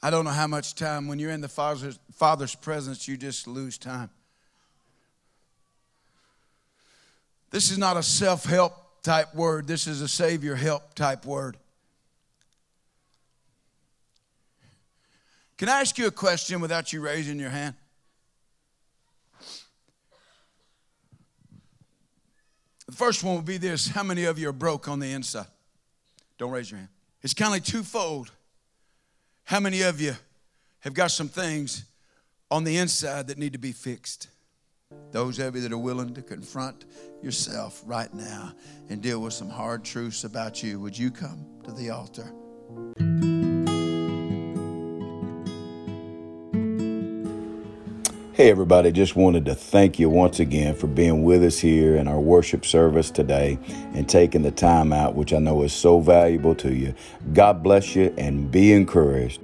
I 0.00 0.10
don't 0.10 0.24
know 0.24 0.30
how 0.30 0.46
much 0.46 0.74
time, 0.76 1.08
when 1.08 1.18
you're 1.18 1.32
in 1.32 1.40
the 1.40 1.48
Father's, 1.48 1.98
Father's 2.12 2.54
presence, 2.54 3.08
you 3.08 3.16
just 3.16 3.48
lose 3.48 3.76
time. 3.76 4.10
This 7.54 7.70
is 7.70 7.78
not 7.78 7.96
a 7.96 8.02
self 8.02 8.46
help 8.46 8.72
type 9.04 9.32
word, 9.32 9.68
this 9.68 9.86
is 9.86 10.02
a 10.02 10.08
Savior 10.08 10.56
help 10.56 10.92
type 10.94 11.24
word. 11.24 11.56
Can 15.56 15.68
I 15.68 15.80
ask 15.80 15.96
you 15.96 16.08
a 16.08 16.10
question 16.10 16.60
without 16.60 16.92
you 16.92 17.00
raising 17.00 17.38
your 17.38 17.50
hand? 17.50 17.76
The 22.86 22.92
first 22.92 23.22
one 23.22 23.36
would 23.36 23.44
be 23.44 23.58
this 23.58 23.86
How 23.86 24.02
many 24.02 24.24
of 24.24 24.36
you 24.36 24.48
are 24.48 24.52
broke 24.52 24.88
on 24.88 24.98
the 24.98 25.12
inside? 25.12 25.46
Don't 26.38 26.50
raise 26.50 26.72
your 26.72 26.78
hand. 26.78 26.90
It's 27.22 27.34
kind 27.34 27.46
of 27.46 27.52
like 27.52 27.64
twofold. 27.64 28.32
How 29.44 29.60
many 29.60 29.82
of 29.82 30.00
you 30.00 30.16
have 30.80 30.92
got 30.92 31.12
some 31.12 31.28
things 31.28 31.84
on 32.50 32.64
the 32.64 32.78
inside 32.78 33.28
that 33.28 33.38
need 33.38 33.52
to 33.52 33.60
be 33.60 33.70
fixed? 33.70 34.26
Those 35.12 35.38
of 35.38 35.54
you 35.54 35.60
that 35.62 35.72
are 35.72 35.78
willing 35.78 36.12
to 36.14 36.22
confront 36.22 36.86
yourself 37.22 37.82
right 37.86 38.12
now 38.12 38.52
and 38.88 39.00
deal 39.00 39.20
with 39.20 39.32
some 39.32 39.48
hard 39.48 39.84
truths 39.84 40.24
about 40.24 40.62
you, 40.62 40.80
would 40.80 40.98
you 40.98 41.10
come 41.10 41.46
to 41.64 41.72
the 41.72 41.90
altar? 41.90 42.32
Hey, 48.34 48.50
everybody, 48.50 48.90
just 48.90 49.14
wanted 49.14 49.44
to 49.44 49.54
thank 49.54 50.00
you 50.00 50.10
once 50.10 50.40
again 50.40 50.74
for 50.74 50.88
being 50.88 51.22
with 51.22 51.44
us 51.44 51.60
here 51.60 51.94
in 51.94 52.08
our 52.08 52.18
worship 52.18 52.66
service 52.66 53.12
today 53.12 53.60
and 53.94 54.08
taking 54.08 54.42
the 54.42 54.50
time 54.50 54.92
out, 54.92 55.14
which 55.14 55.32
I 55.32 55.38
know 55.38 55.62
is 55.62 55.72
so 55.72 56.00
valuable 56.00 56.56
to 56.56 56.74
you. 56.74 56.96
God 57.32 57.62
bless 57.62 57.94
you 57.94 58.12
and 58.18 58.50
be 58.50 58.72
encouraged. 58.72 59.40